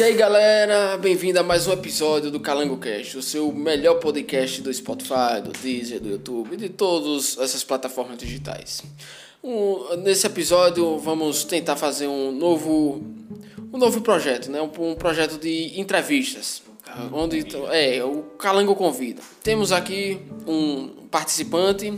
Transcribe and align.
E 0.00 0.02
aí 0.02 0.14
galera, 0.14 0.96
bem-vindo 0.96 1.38
a 1.38 1.42
mais 1.42 1.66
um 1.66 1.72
episódio 1.74 2.30
do 2.30 2.40
Calango 2.40 2.78
Cast, 2.78 3.18
o 3.18 3.22
seu 3.22 3.52
melhor 3.52 3.96
podcast 3.96 4.62
do 4.62 4.72
Spotify, 4.72 5.42
do 5.44 5.52
Deezer, 5.52 6.00
do 6.00 6.08
YouTube 6.08 6.56
de 6.56 6.70
todas 6.70 7.36
essas 7.36 7.62
plataformas 7.62 8.16
digitais. 8.16 8.82
Um, 9.44 9.96
nesse 9.96 10.26
episódio 10.26 10.96
vamos 10.96 11.44
tentar 11.44 11.76
fazer 11.76 12.06
um 12.06 12.32
novo, 12.32 13.04
um 13.70 13.76
novo 13.76 14.00
projeto, 14.00 14.50
né? 14.50 14.62
um, 14.62 14.70
um 14.90 14.94
projeto 14.94 15.38
de 15.38 15.78
entrevistas, 15.78 16.62
onde 17.12 17.44
é 17.70 18.02
o 18.02 18.22
Calango 18.38 18.74
convida. 18.74 19.20
Temos 19.42 19.70
aqui 19.70 20.18
um 20.46 21.08
participante 21.10 21.92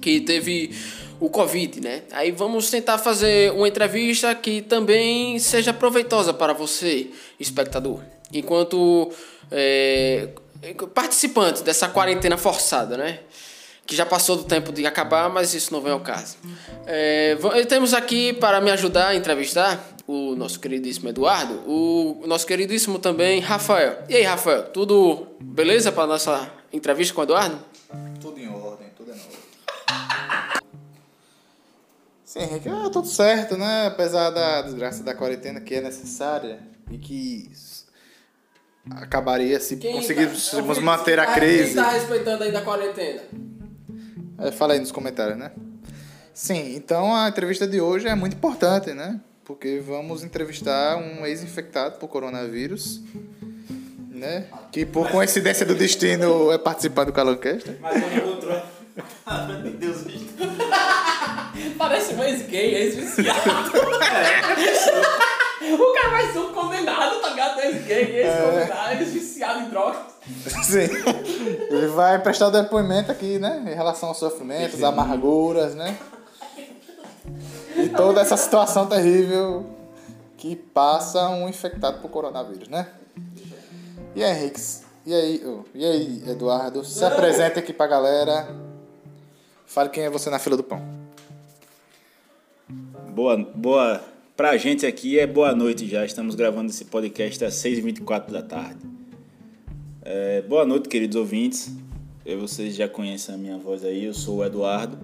que 0.00 0.22
teve 0.22 0.74
o 1.20 1.30
Covid, 1.30 1.80
né? 1.80 2.02
Aí 2.12 2.30
vamos 2.30 2.70
tentar 2.70 2.98
fazer 2.98 3.52
uma 3.52 3.68
entrevista 3.68 4.34
que 4.34 4.60
também 4.62 5.38
seja 5.38 5.72
proveitosa 5.72 6.32
para 6.32 6.52
você, 6.52 7.08
espectador, 7.38 8.00
enquanto 8.32 9.10
é, 9.50 10.28
participante 10.92 11.62
dessa 11.62 11.88
quarentena 11.88 12.36
forçada, 12.36 12.96
né? 12.96 13.20
Que 13.86 13.94
já 13.94 14.06
passou 14.06 14.36
do 14.36 14.44
tempo 14.44 14.72
de 14.72 14.86
acabar, 14.86 15.28
mas 15.28 15.52
isso 15.52 15.72
não 15.72 15.80
vem 15.80 15.92
ao 15.92 16.00
caso. 16.00 16.36
É, 16.86 17.36
temos 17.68 17.92
aqui 17.92 18.32
para 18.32 18.60
me 18.60 18.70
ajudar 18.70 19.08
a 19.08 19.14
entrevistar 19.14 19.94
o 20.06 20.34
nosso 20.34 20.60
queridíssimo 20.60 21.08
Eduardo, 21.08 21.62
o 21.66 22.22
nosso 22.26 22.46
queridíssimo 22.46 22.98
também 22.98 23.40
Rafael. 23.40 23.98
E 24.08 24.16
aí, 24.16 24.22
Rafael, 24.22 24.64
tudo 24.64 25.26
beleza 25.40 25.92
para 25.92 26.06
nossa 26.06 26.50
entrevista 26.72 27.14
com 27.14 27.20
o 27.20 27.24
Eduardo? 27.24 27.58
Sim, 32.34 32.40
Henrique, 32.40 32.68
é 32.68 32.90
tudo 32.90 33.06
certo, 33.06 33.56
né? 33.56 33.86
Apesar 33.86 34.28
da 34.30 34.60
desgraça 34.62 35.04
da 35.04 35.14
quarentena 35.14 35.60
que 35.60 35.76
é 35.76 35.80
necessária 35.80 36.58
e 36.90 36.98
que 36.98 37.48
acabaria 38.90 39.60
se 39.60 39.76
quem 39.76 39.94
conseguíssemos 39.94 40.78
tá, 40.78 40.82
manter 40.82 41.20
a 41.20 41.26
crise. 41.26 41.58
Quem 41.58 41.68
está 41.68 41.90
respeitando 41.90 42.42
aí 42.42 42.50
da 42.50 42.62
quarentena? 42.62 43.22
É, 44.36 44.50
fala 44.50 44.72
aí 44.72 44.80
nos 44.80 44.90
comentários, 44.90 45.38
né? 45.38 45.52
Sim, 46.32 46.74
então 46.74 47.14
a 47.14 47.28
entrevista 47.28 47.68
de 47.68 47.80
hoje 47.80 48.08
é 48.08 48.16
muito 48.16 48.34
importante, 48.34 48.92
né? 48.92 49.20
Porque 49.44 49.78
vamos 49.78 50.24
entrevistar 50.24 50.96
um 50.96 51.24
ex-infectado 51.24 52.00
por 52.00 52.08
coronavírus, 52.08 53.00
né? 54.10 54.48
Que 54.72 54.84
por 54.84 55.08
coincidência 55.08 55.64
do 55.64 55.76
destino 55.76 56.50
é 56.50 56.58
participante 56.58 57.06
do 57.06 57.12
Caloncast. 57.12 57.76
Mas 57.80 58.00
não 58.00 58.12
encontrou. 58.12 58.60
Ah, 59.26 59.48
meu 59.48 59.72
Deus, 59.72 60.04
Parece 61.94 62.14
mais 62.14 62.42
gay, 62.42 62.74
ex-viciado. 62.74 63.70
É. 65.62 65.72
O 65.72 65.94
cara 65.94 66.10
vai 66.10 66.32
ser 66.32 66.38
um 66.40 66.52
condenado, 66.52 67.20
tá 67.20 67.28
ligado? 67.30 67.60
Ex-gay, 67.60 68.16
ex-condenado, 68.16 68.90
é. 68.90 69.00
ex-viciado 69.00 69.60
em 69.60 69.68
drogas. 69.70 70.02
Sim. 70.64 70.88
Ele 71.70 71.86
vai 71.86 72.20
prestar 72.20 72.48
o 72.48 72.50
depoimento 72.50 73.12
aqui, 73.12 73.38
né? 73.38 73.62
Em 73.64 73.74
relação 73.74 74.08
aos 74.08 74.18
sofrimentos, 74.18 74.82
amarguras, 74.82 75.76
né? 75.76 75.96
E 77.76 77.88
toda 77.90 78.20
essa 78.20 78.36
situação 78.36 78.86
terrível 78.86 79.64
que 80.36 80.56
passa 80.56 81.28
um 81.28 81.48
infectado 81.48 82.00
por 82.00 82.10
coronavírus, 82.10 82.66
né? 82.66 82.88
E 84.16 84.24
aí, 84.24 84.36
Henrique? 84.36 84.60
E 85.06 85.14
aí, 85.14 85.42
oh, 85.46 85.62
e 85.72 85.84
aí, 85.84 86.24
Eduardo? 86.28 86.84
Se 86.84 87.04
apresente 87.04 87.56
aqui 87.56 87.72
pra 87.72 87.86
galera. 87.86 88.48
Fale 89.64 89.90
quem 89.90 90.02
é 90.02 90.10
você 90.10 90.28
na 90.28 90.40
fila 90.40 90.56
do 90.56 90.64
pão. 90.64 91.03
Boa, 93.14 93.36
boa. 93.36 94.00
Pra 94.36 94.56
gente 94.56 94.84
aqui 94.84 95.20
é 95.20 95.24
boa 95.24 95.54
noite 95.54 95.86
já. 95.86 96.04
Estamos 96.04 96.34
gravando 96.34 96.70
esse 96.70 96.84
podcast 96.86 97.44
às 97.44 97.54
6h24 97.54 98.32
da 98.32 98.42
tarde. 98.42 98.80
É, 100.02 100.42
boa 100.42 100.66
noite, 100.66 100.88
queridos 100.88 101.14
ouvintes. 101.14 101.72
Eu, 102.26 102.40
vocês 102.40 102.74
já 102.74 102.88
conhecem 102.88 103.32
a 103.32 103.38
minha 103.38 103.56
voz 103.56 103.84
aí. 103.84 104.06
Eu 104.06 104.12
sou 104.12 104.38
o 104.38 104.44
Eduardo. 104.44 104.98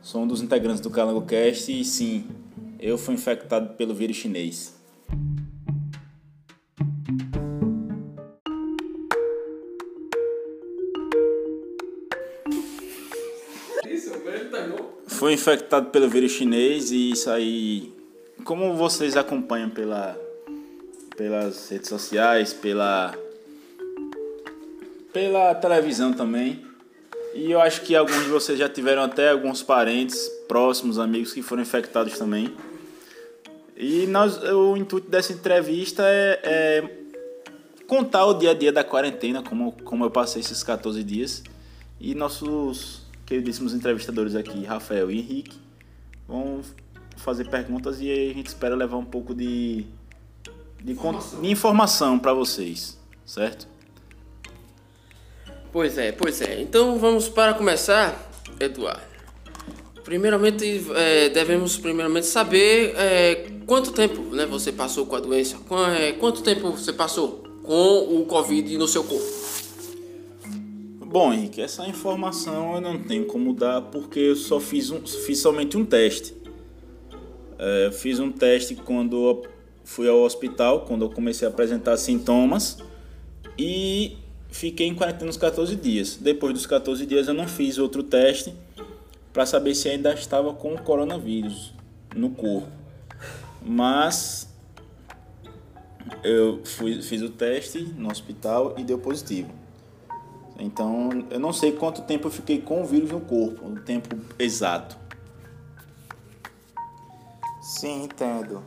Sou 0.00 0.22
um 0.22 0.28
dos 0.28 0.42
integrantes 0.42 0.80
do 0.80 0.90
Calango 0.90 1.22
Cast 1.22 1.72
e 1.72 1.84
sim, 1.84 2.24
eu 2.78 2.96
fui 2.96 3.14
infectado 3.14 3.74
pelo 3.74 3.96
vírus 3.96 4.14
chinês. 4.16 4.76
Foi 15.24 15.32
infectado 15.32 15.88
pelo 15.88 16.06
vírus 16.06 16.32
chinês 16.32 16.90
e 16.90 17.12
isso 17.12 17.30
aí. 17.30 17.90
Como 18.44 18.74
vocês 18.74 19.16
acompanham 19.16 19.70
pela, 19.70 20.20
pelas 21.16 21.70
redes 21.70 21.88
sociais, 21.88 22.52
pela, 22.52 23.16
pela 25.14 25.54
televisão 25.54 26.12
também. 26.12 26.62
E 27.32 27.50
eu 27.50 27.58
acho 27.58 27.80
que 27.80 27.96
alguns 27.96 28.22
de 28.22 28.28
vocês 28.28 28.58
já 28.58 28.68
tiveram 28.68 29.02
até 29.02 29.30
alguns 29.30 29.62
parentes 29.62 30.28
próximos, 30.46 30.98
amigos 30.98 31.32
que 31.32 31.40
foram 31.40 31.62
infectados 31.62 32.18
também. 32.18 32.54
E 33.78 34.06
nós, 34.06 34.36
o 34.42 34.76
intuito 34.76 35.08
dessa 35.08 35.32
entrevista 35.32 36.02
é, 36.04 36.40
é 36.44 36.90
contar 37.86 38.26
o 38.26 38.34
dia 38.34 38.50
a 38.50 38.54
dia 38.54 38.70
da 38.70 38.84
quarentena, 38.84 39.42
como, 39.42 39.72
como 39.84 40.04
eu 40.04 40.10
passei 40.10 40.42
esses 40.42 40.62
14 40.62 41.02
dias. 41.02 41.42
E 41.98 42.14
nossos 42.14 43.03
queridíssimos 43.26 43.74
entrevistadores 43.74 44.34
aqui, 44.34 44.64
Rafael 44.64 45.10
e 45.10 45.18
Henrique, 45.18 45.58
vão 46.26 46.60
fazer 47.16 47.48
perguntas 47.48 48.00
e 48.00 48.10
a 48.10 48.34
gente 48.34 48.46
espera 48.46 48.74
levar 48.74 48.96
um 48.96 49.04
pouco 49.04 49.34
de, 49.34 49.86
de 50.82 50.92
informação, 50.92 51.40
de 51.40 51.50
informação 51.50 52.18
para 52.18 52.34
vocês, 52.34 52.98
certo? 53.24 53.68
Pois 55.72 55.98
é, 55.98 56.12
pois 56.12 56.40
é. 56.40 56.60
Então 56.60 56.98
vamos 56.98 57.28
para 57.28 57.54
começar, 57.54 58.30
Eduardo. 58.60 59.14
Primeiramente, 60.04 60.84
é, 60.94 61.30
devemos 61.30 61.78
primeiramente 61.78 62.26
saber 62.26 62.94
é, 62.96 63.46
quanto 63.66 63.90
tempo 63.90 64.20
né, 64.34 64.44
você 64.44 64.70
passou 64.70 65.06
com 65.06 65.16
a 65.16 65.20
doença, 65.20 65.56
é, 65.98 66.12
quanto 66.12 66.42
tempo 66.42 66.70
você 66.70 66.92
passou 66.92 67.42
com 67.62 68.20
o 68.20 68.26
Covid 68.26 68.76
no 68.76 68.86
seu 68.86 69.02
corpo. 69.02 69.43
Bom, 71.14 71.32
Henrique, 71.32 71.60
essa 71.60 71.86
informação 71.86 72.74
eu 72.74 72.80
não 72.80 73.00
tenho 73.00 73.24
como 73.24 73.54
dar 73.54 73.80
porque 73.82 74.18
eu 74.18 74.34
só 74.34 74.58
fiz, 74.58 74.90
um, 74.90 75.06
fiz 75.06 75.38
somente 75.38 75.76
um 75.76 75.84
teste. 75.84 76.34
É, 77.56 77.92
fiz 77.92 78.18
um 78.18 78.32
teste 78.32 78.74
quando 78.74 79.44
fui 79.84 80.08
ao 80.08 80.22
hospital, 80.22 80.80
quando 80.80 81.04
eu 81.04 81.10
comecei 81.10 81.46
a 81.46 81.52
apresentar 81.52 81.96
sintomas 81.98 82.78
e 83.56 84.16
fiquei 84.50 84.88
em 84.88 84.94
quarentena 84.96 85.30
uns 85.30 85.36
14 85.36 85.76
dias. 85.76 86.16
Depois 86.16 86.52
dos 86.52 86.66
14 86.66 87.06
dias 87.06 87.28
eu 87.28 87.34
não 87.34 87.46
fiz 87.46 87.78
outro 87.78 88.02
teste 88.02 88.52
para 89.32 89.46
saber 89.46 89.76
se 89.76 89.88
ainda 89.88 90.12
estava 90.14 90.52
com 90.52 90.74
o 90.74 90.82
coronavírus 90.82 91.72
no 92.12 92.30
corpo. 92.30 92.66
Mas 93.64 94.52
eu 96.24 96.60
fui, 96.64 97.00
fiz 97.02 97.22
o 97.22 97.30
teste 97.30 97.78
no 97.96 98.10
hospital 98.10 98.74
e 98.76 98.82
deu 98.82 98.98
positivo. 98.98 99.62
Então, 100.58 101.10
eu 101.30 101.40
não 101.40 101.52
sei 101.52 101.72
quanto 101.72 102.02
tempo 102.02 102.28
eu 102.28 102.30
fiquei 102.30 102.60
com 102.60 102.82
o 102.82 102.84
vírus 102.84 103.10
no 103.10 103.20
corpo, 103.20 103.66
o 103.66 103.80
tempo 103.80 104.16
exato. 104.38 104.96
Sim, 107.60 108.04
entendo. 108.04 108.62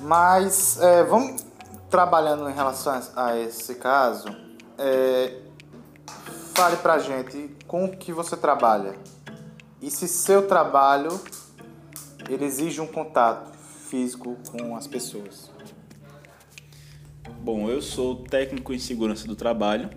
Mas 0.00 0.80
é, 0.80 1.02
vamos 1.02 1.44
trabalhando 1.90 2.48
em 2.48 2.52
relação 2.52 3.00
a 3.16 3.36
esse 3.36 3.74
caso. 3.74 4.28
É, 4.76 5.40
fale 6.54 6.76
pra 6.76 6.98
gente 6.98 7.56
com 7.66 7.84
o 7.84 7.96
que 7.96 8.12
você 8.12 8.36
trabalha 8.36 8.94
e 9.80 9.90
se 9.90 10.06
seu 10.06 10.46
trabalho 10.46 11.20
ele 12.28 12.44
exige 12.44 12.80
um 12.80 12.86
contato 12.86 13.56
físico 13.88 14.36
com 14.50 14.76
as 14.76 14.86
pessoas. 14.86 15.50
Bom, 17.40 17.68
eu 17.68 17.80
sou 17.80 18.24
técnico 18.24 18.72
em 18.72 18.78
segurança 18.78 19.26
do 19.26 19.34
trabalho 19.34 19.90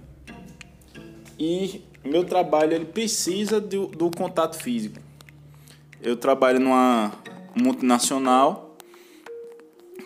e 1.37 1.81
meu 2.03 2.23
trabalho 2.23 2.73
ele 2.73 2.85
precisa 2.85 3.59
do, 3.59 3.87
do 3.87 4.09
contato 4.11 4.57
físico. 4.57 4.99
Eu 6.01 6.15
trabalho 6.15 6.59
numa 6.59 7.11
multinacional 7.55 8.75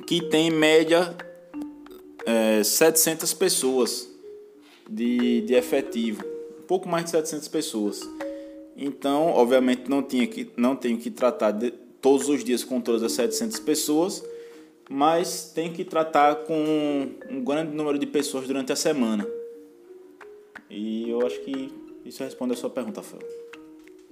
que 0.05 0.21
tem 0.21 0.47
em 0.47 0.51
média 0.51 1.15
é, 2.25 2.63
700 2.63 3.33
pessoas 3.33 4.09
de, 4.89 5.41
de 5.41 5.53
efetivo, 5.53 6.23
um 6.59 6.63
pouco 6.67 6.87
mais 6.87 7.05
de 7.05 7.11
700 7.11 7.47
pessoas. 7.47 8.01
Então, 8.75 9.29
obviamente, 9.29 9.89
não, 9.89 10.03
tinha 10.03 10.27
que, 10.27 10.51
não 10.57 10.75
tenho 10.75 10.97
que 10.97 11.09
tratar 11.09 11.51
de, 11.51 11.71
todos 12.01 12.27
os 12.27 12.43
dias 12.43 12.63
com 12.63 12.81
todas 12.81 13.01
as 13.03 13.13
700 13.13 13.59
pessoas, 13.61 14.23
mas 14.89 15.51
tenho 15.55 15.73
que 15.73 15.83
tratar 15.83 16.35
com 16.43 17.09
um 17.29 17.43
grande 17.43 17.75
número 17.75 17.97
de 17.97 18.05
pessoas 18.05 18.45
durante 18.45 18.71
a 18.71 18.75
semana. 18.75 19.25
E 20.75 21.09
eu 21.09 21.25
acho 21.25 21.39
que 21.39 21.73
isso 22.03 22.21
responde 22.21 22.53
a 22.53 22.57
sua 22.57 22.69
pergunta, 22.69 23.01
Fel. 23.01 23.19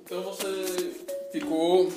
Então 0.02 0.24
você 0.24 0.96
ficou 1.30 1.92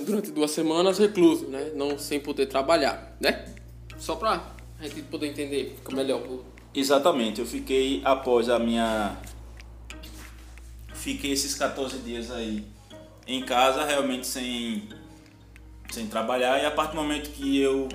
durante 0.00 0.30
duas 0.30 0.50
semanas 0.50 0.98
recluso, 0.98 1.46
né? 1.46 1.72
Não 1.74 1.98
sem 1.98 2.18
poder 2.18 2.46
trabalhar, 2.46 3.14
né? 3.20 3.54
Só 3.98 4.16
pra 4.16 4.54
a 4.78 4.88
gente 4.88 5.02
poder 5.02 5.26
entender, 5.26 5.74
fica 5.76 5.94
melhor. 5.94 6.22
Exatamente, 6.74 7.38
eu 7.38 7.46
fiquei 7.46 8.00
após 8.02 8.48
a 8.48 8.58
minha. 8.58 9.18
Fiquei 10.94 11.32
esses 11.32 11.54
14 11.54 11.98
dias 11.98 12.30
aí 12.30 12.64
em 13.26 13.44
casa, 13.44 13.84
realmente 13.84 14.26
sem, 14.26 14.88
sem 15.90 16.06
trabalhar, 16.06 16.62
e 16.62 16.64
a 16.64 16.70
partir 16.70 16.96
do 16.96 17.02
momento 17.02 17.28
que 17.30 17.60
eu 17.60 17.88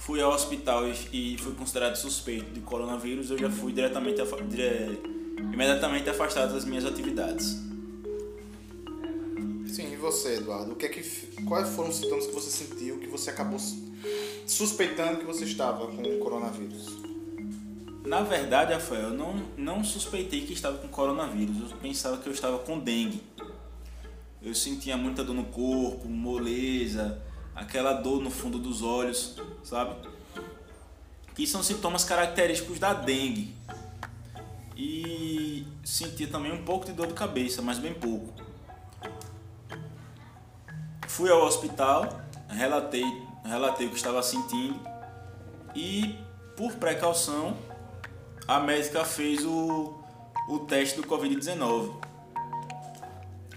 fui 0.00 0.20
ao 0.20 0.32
hospital 0.32 0.88
e, 0.88 1.34
e 1.34 1.38
fui 1.38 1.54
considerado 1.54 1.94
suspeito 1.94 2.50
de 2.52 2.60
coronavírus, 2.60 3.30
eu 3.30 3.38
já 3.38 3.50
fui 3.50 3.72
diretamente, 3.72 4.20
dire, 4.48 4.98
imediatamente 5.52 6.08
afastado 6.08 6.54
das 6.54 6.64
minhas 6.64 6.86
atividades. 6.86 7.58
Sim, 9.66 9.92
e 9.92 9.96
você, 9.96 10.36
Eduardo? 10.36 10.72
O 10.72 10.76
que 10.76 10.86
é 10.86 10.88
que, 10.88 11.02
quais 11.44 11.68
foram 11.68 11.90
os 11.90 11.96
sintomas 11.96 12.26
que 12.26 12.32
você 12.32 12.50
sentiu 12.50 12.98
que 12.98 13.06
você 13.06 13.30
acabou 13.30 13.58
suspeitando 14.46 15.18
que 15.18 15.26
você 15.26 15.44
estava 15.44 15.86
com 15.86 16.02
o 16.02 16.18
coronavírus? 16.18 16.86
Na 18.04 18.22
verdade, 18.22 18.72
Rafael, 18.72 19.10
eu 19.10 19.14
não, 19.14 19.34
não 19.56 19.84
suspeitei 19.84 20.46
que 20.46 20.54
estava 20.54 20.78
com 20.78 20.88
coronavírus. 20.88 21.70
Eu 21.70 21.76
pensava 21.76 22.16
que 22.16 22.26
eu 22.26 22.32
estava 22.32 22.58
com 22.58 22.78
dengue. 22.78 23.22
Eu 24.42 24.54
sentia 24.54 24.96
muita 24.96 25.22
dor 25.22 25.34
no 25.34 25.44
corpo, 25.44 26.08
moleza, 26.08 27.22
aquela 27.54 27.92
dor 27.92 28.20
no 28.20 28.30
fundo 28.30 28.58
dos 28.58 28.82
olhos, 28.82 29.36
sabe? 29.62 29.94
Que 31.34 31.46
são 31.46 31.62
sintomas 31.62 32.04
característicos 32.04 32.78
da 32.78 32.92
dengue. 32.94 33.54
E 34.76 35.66
sentia 35.84 36.26
também 36.28 36.52
um 36.52 36.64
pouco 36.64 36.86
de 36.86 36.92
dor 36.92 37.06
de 37.06 37.14
cabeça, 37.14 37.60
mas 37.60 37.78
bem 37.78 37.92
pouco. 37.92 38.32
Fui 41.08 41.30
ao 41.30 41.44
hospital, 41.44 42.22
relatei, 42.48 43.04
relatei 43.44 43.86
o 43.86 43.90
que 43.90 43.96
estava 43.96 44.22
sentindo 44.22 44.80
e, 45.74 46.16
por 46.56 46.74
precaução, 46.76 47.56
a 48.46 48.58
médica 48.58 49.04
fez 49.04 49.44
o, 49.44 49.94
o 50.48 50.58
teste 50.60 51.00
do 51.00 51.06
Covid-19. 51.06 51.94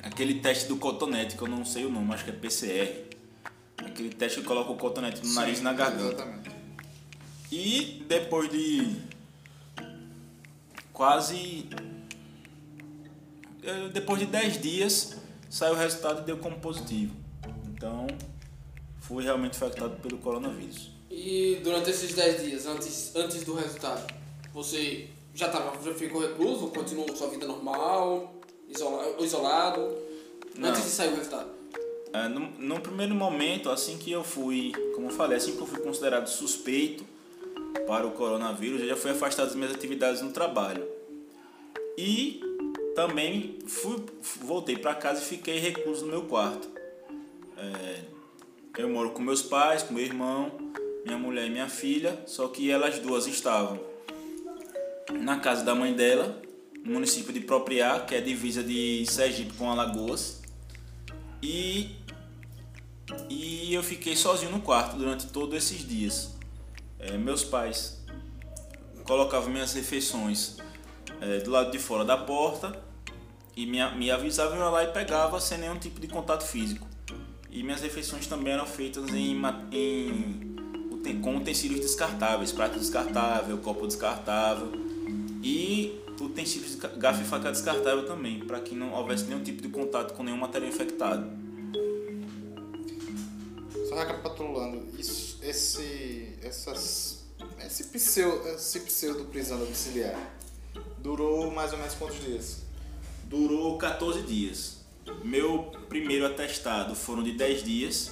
Aquele 0.03 0.35
teste 0.35 0.67
do 0.67 0.77
cotonete, 0.77 1.37
que 1.37 1.41
eu 1.41 1.47
não 1.47 1.63
sei 1.63 1.85
o 1.85 1.89
nome, 1.89 2.13
acho 2.13 2.25
que 2.25 2.31
é 2.31 2.33
PCR. 2.33 3.12
Aquele 3.77 4.09
teste 4.09 4.41
que 4.41 4.45
coloca 4.45 4.71
o 4.71 4.77
cotonete 4.77 5.19
no 5.21 5.27
Sim, 5.27 5.35
nariz 5.35 5.59
e 5.59 5.61
na 5.61 5.73
garganta. 5.73 6.23
Exatamente. 6.23 6.51
E 7.51 8.03
depois 8.07 8.49
de 8.49 8.97
quase. 10.91 11.69
Eh, 13.63 13.89
depois 13.93 14.19
de 14.19 14.25
10 14.27 14.61
dias, 14.61 15.17
saiu 15.49 15.73
o 15.73 15.77
resultado 15.77 16.21
e 16.21 16.25
deu 16.25 16.37
como 16.37 16.59
positivo. 16.59 17.15
Então, 17.67 18.07
fui 18.99 19.23
realmente 19.23 19.55
infectado 19.55 19.95
pelo 19.97 20.17
coronavírus. 20.17 20.91
E 21.09 21.59
durante 21.63 21.89
esses 21.89 22.13
10 22.13 22.43
dias, 22.43 22.65
antes, 22.65 23.15
antes 23.15 23.43
do 23.43 23.53
resultado, 23.53 24.11
você 24.53 25.09
já, 25.33 25.49
tava, 25.49 25.79
já 25.83 25.93
ficou 25.93 26.21
recluso? 26.21 26.67
Continuou 26.67 27.15
sua 27.15 27.29
vida 27.29 27.45
normal? 27.45 28.33
Isolado? 28.67 29.23
isolado 29.23 29.97
Não. 30.57 30.69
Antes 30.69 30.83
de 30.83 30.89
sair 30.89 31.13
o 31.13 31.15
resultado? 31.15 31.49
É, 32.13 32.27
no, 32.27 32.41
no 32.59 32.79
primeiro 32.79 33.15
momento, 33.15 33.69
assim 33.71 33.97
que 33.97 34.11
eu 34.11 34.23
fui, 34.23 34.71
como 34.93 35.07
eu 35.07 35.11
falei, 35.11 35.37
assim 35.37 35.55
que 35.55 35.61
eu 35.61 35.65
fui 35.65 35.79
considerado 35.79 36.27
suspeito 36.27 37.03
para 37.87 38.05
o 38.05 38.11
coronavírus, 38.11 38.81
eu 38.81 38.87
já 38.87 38.95
fui 38.95 39.11
afastado 39.11 39.47
das 39.47 39.55
minhas 39.55 39.73
atividades 39.73 40.21
no 40.21 40.31
trabalho. 40.31 40.87
E 41.97 42.39
também 42.95 43.57
fui, 43.65 43.97
voltei 44.41 44.77
para 44.77 44.93
casa 44.93 45.21
e 45.21 45.25
fiquei 45.25 45.57
recluso 45.57 46.05
no 46.05 46.11
meu 46.11 46.21
quarto. 46.23 46.69
É, 47.57 47.99
eu 48.77 48.89
moro 48.89 49.11
com 49.11 49.21
meus 49.21 49.41
pais, 49.41 49.81
com 49.81 49.93
meu 49.93 50.03
irmão, 50.03 50.51
minha 51.03 51.17
mulher 51.17 51.47
e 51.47 51.49
minha 51.49 51.67
filha, 51.67 52.21
só 52.27 52.47
que 52.47 52.69
elas 52.69 52.99
duas 52.99 53.27
estavam 53.27 53.79
na 55.11 55.39
casa 55.39 55.63
da 55.63 55.75
mãe 55.75 55.93
dela, 55.93 56.41
no 56.83 56.93
município 56.93 57.33
de 57.33 57.39
Propriá, 57.39 57.99
que 58.01 58.15
é 58.15 58.21
divisa 58.21 58.63
de 58.63 59.05
Sergipe 59.07 59.53
com 59.53 59.69
Alagoas. 59.69 60.41
E, 61.41 61.89
e 63.29 63.73
eu 63.73 63.83
fiquei 63.83 64.15
sozinho 64.15 64.51
no 64.51 64.59
quarto 64.59 64.95
durante 64.97 65.27
todos 65.27 65.55
esses 65.55 65.87
dias. 65.87 66.33
É, 66.99 67.17
meus 67.17 67.43
pais 67.43 68.01
colocavam 69.03 69.49
minhas 69.49 69.73
refeições 69.73 70.57
é, 71.19 71.39
do 71.39 71.51
lado 71.51 71.71
de 71.71 71.79
fora 71.79 72.05
da 72.05 72.17
porta 72.17 72.81
e 73.55 73.65
me, 73.65 73.79
me 73.95 74.09
avisavam, 74.09 74.57
eu 74.57 74.63
ia 74.63 74.69
lá 74.69 74.83
e 74.83 74.87
pegava 74.87 75.39
sem 75.39 75.57
nenhum 75.57 75.77
tipo 75.77 75.99
de 75.99 76.07
contato 76.07 76.45
físico. 76.45 76.87
E 77.51 77.61
minhas 77.61 77.81
refeições 77.81 78.25
também 78.25 78.53
eram 78.53 78.65
feitas 78.65 79.07
em, 79.09 79.39
em 79.71 80.53
com 81.21 81.35
utensílios 81.35 81.81
descartáveis, 81.81 82.51
prato 82.51 82.79
descartável, 82.79 83.57
copo 83.57 83.85
descartável 83.85 84.71
e 85.43 85.99
utensílios 86.19 86.71
de 86.71 86.87
garfo 86.97 87.21
e 87.21 87.25
faca 87.25 87.51
descartável 87.51 88.05
também, 88.05 88.39
para 88.39 88.59
que 88.59 88.73
não 88.73 88.93
houvesse 88.93 89.25
nenhum 89.25 89.43
tipo 89.43 89.61
de 89.61 89.67
contato 89.67 90.13
com 90.13 90.23
nenhum 90.23 90.37
material 90.37 90.69
infectado. 90.69 91.42
Só 93.93 93.99
recapitulando, 93.99 94.87
isso, 94.97 95.37
esse, 95.43 96.35
essas, 96.41 97.25
esse, 97.63 97.83
pseudo, 97.85 98.49
esse 98.49 98.79
pseudo 98.79 99.25
prisão 99.25 99.59
domiciliar 99.59 100.19
durou 100.97 101.51
mais 101.51 101.73
ou 101.73 101.77
menos 101.77 101.93
quantos 101.93 102.19
dias? 102.19 102.63
Durou 103.25 103.77
14 103.77 104.23
dias. 104.23 104.77
Meu 105.23 105.71
primeiro 105.87 106.25
atestado 106.25 106.95
foram 106.95 107.21
de 107.21 107.33
10 107.33 107.63
dias 107.63 108.11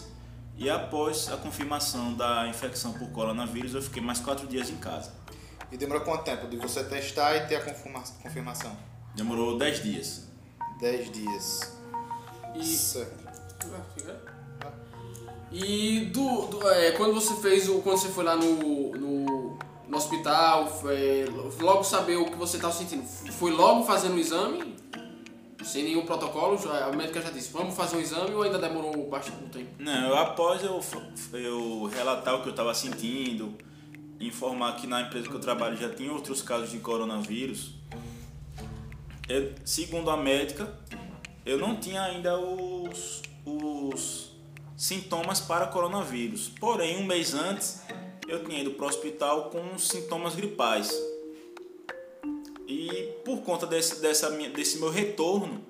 e 0.55 0.69
após 0.69 1.29
a 1.29 1.37
confirmação 1.37 2.13
da 2.13 2.47
infecção 2.47 2.93
por 2.93 3.09
coronavírus 3.09 3.73
eu 3.73 3.81
fiquei 3.81 4.03
mais 4.03 4.19
4 4.19 4.45
dias 4.45 4.69
em 4.69 4.77
casa. 4.77 5.11
E 5.71 5.77
demorou 5.77 6.03
quanto 6.03 6.25
tempo 6.25 6.47
de 6.47 6.57
você 6.57 6.83
testar 6.83 7.35
e 7.37 7.47
ter 7.47 7.55
a 7.55 7.63
confirmação? 8.21 8.77
Demorou 9.15 9.57
10 9.57 9.81
dias. 9.81 10.27
10 10.79 11.11
dias. 11.11 11.73
E... 12.55 12.63
Certo. 12.63 13.31
E 15.51 16.05
do, 16.13 16.47
do 16.47 16.69
é, 16.69 16.91
quando 16.91 17.13
você 17.13 17.35
fez 17.41 17.67
o. 17.67 17.79
Quando 17.81 17.97
você 17.97 18.07
foi 18.07 18.23
lá 18.23 18.37
no, 18.37 18.91
no, 18.95 19.57
no 19.87 19.97
hospital, 19.97 20.67
foi, 20.67 21.25
logo 21.59 21.83
saber 21.83 22.15
o 22.15 22.25
que 22.25 22.37
você 22.37 22.55
estava 22.55 22.73
sentindo. 22.73 23.03
Foi 23.03 23.51
logo 23.51 23.83
fazendo 23.83 24.15
o 24.15 24.19
exame? 24.19 24.75
Sem 25.61 25.83
nenhum 25.83 26.05
protocolo? 26.05 26.57
Já, 26.57 26.87
a 26.87 26.91
médica 26.91 27.21
já 27.21 27.29
disse, 27.29 27.51
vamos 27.51 27.75
fazer 27.75 27.97
um 27.97 27.99
exame 27.99 28.33
ou 28.33 28.41
ainda 28.41 28.57
demorou 28.57 29.09
bastante 29.09 29.43
tempo? 29.49 29.69
Não, 29.77 30.17
após 30.17 30.63
eu, 30.63 30.79
eu 31.33 31.91
relatar 31.93 32.35
o 32.35 32.41
que 32.41 32.47
eu 32.47 32.51
estava 32.51 32.73
sentindo, 32.73 33.53
informar 34.19 34.77
que 34.77 34.87
na 34.87 35.01
empresa 35.01 35.27
que 35.27 35.35
eu 35.35 35.39
trabalho 35.39 35.77
já 35.77 35.89
tinha 35.89 36.11
outros 36.11 36.41
casos 36.41 36.71
de 36.71 36.79
coronavírus. 36.79 37.75
Eu, 39.27 39.53
segundo 39.65 40.09
a 40.09 40.17
médica, 40.17 40.73
eu 41.45 41.59
não 41.59 41.75
tinha 41.75 42.01
ainda 42.01 42.39
os, 42.39 43.21
os 43.45 44.30
sintomas 44.81 45.39
para 45.39 45.67
coronavírus. 45.67 46.49
Porém, 46.59 46.97
um 46.97 47.05
mês 47.05 47.35
antes, 47.35 47.81
eu 48.27 48.43
tinha 48.43 48.61
ido 48.61 48.71
para 48.71 48.85
o 48.85 48.89
hospital 48.89 49.51
com 49.51 49.77
sintomas 49.77 50.33
gripais. 50.33 50.91
E 52.67 53.13
por 53.23 53.43
conta 53.43 53.67
desse, 53.67 54.01
dessa, 54.01 54.31
desse 54.31 54.79
meu 54.79 54.89
retorno 54.89 55.63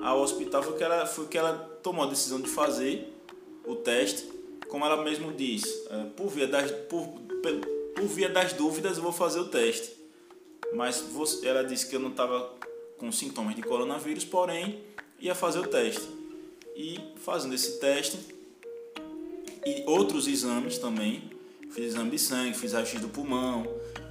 ao 0.00 0.20
hospital, 0.20 0.62
foi 0.62 0.76
que, 0.76 0.84
ela, 0.84 1.04
foi 1.04 1.26
que 1.26 1.36
ela 1.36 1.52
tomou 1.82 2.04
a 2.04 2.08
decisão 2.08 2.40
de 2.40 2.48
fazer 2.48 3.12
o 3.66 3.74
teste. 3.74 4.24
Como 4.68 4.84
ela 4.86 5.02
mesmo 5.02 5.32
diz, 5.32 5.64
é, 5.90 6.04
por 6.16 6.28
via 6.28 6.46
das, 6.46 6.70
por, 6.70 7.08
por 7.96 8.06
via 8.06 8.28
das 8.28 8.52
dúvidas, 8.52 8.98
eu 8.98 9.02
vou 9.02 9.12
fazer 9.12 9.40
o 9.40 9.48
teste. 9.48 9.90
Mas 10.72 11.00
você, 11.00 11.44
ela 11.48 11.64
disse 11.64 11.88
que 11.88 11.96
eu 11.96 12.00
não 12.00 12.10
estava 12.10 12.52
com 12.98 13.10
sintomas 13.10 13.56
de 13.56 13.62
coronavírus, 13.62 14.24
porém 14.24 14.80
ia 15.18 15.34
fazer 15.34 15.58
o 15.58 15.66
teste. 15.66 16.08
E 16.76 17.00
fazendo 17.16 17.54
esse 17.54 17.80
teste 17.80 18.33
e 19.66 19.84
outros 19.86 20.26
exames 20.26 20.78
também, 20.78 21.30
fiz 21.70 21.86
exame 21.86 22.10
de 22.10 22.18
sangue, 22.18 22.56
fiz 22.56 22.72
raio-x 22.72 23.00
do 23.00 23.08
pulmão 23.08 23.66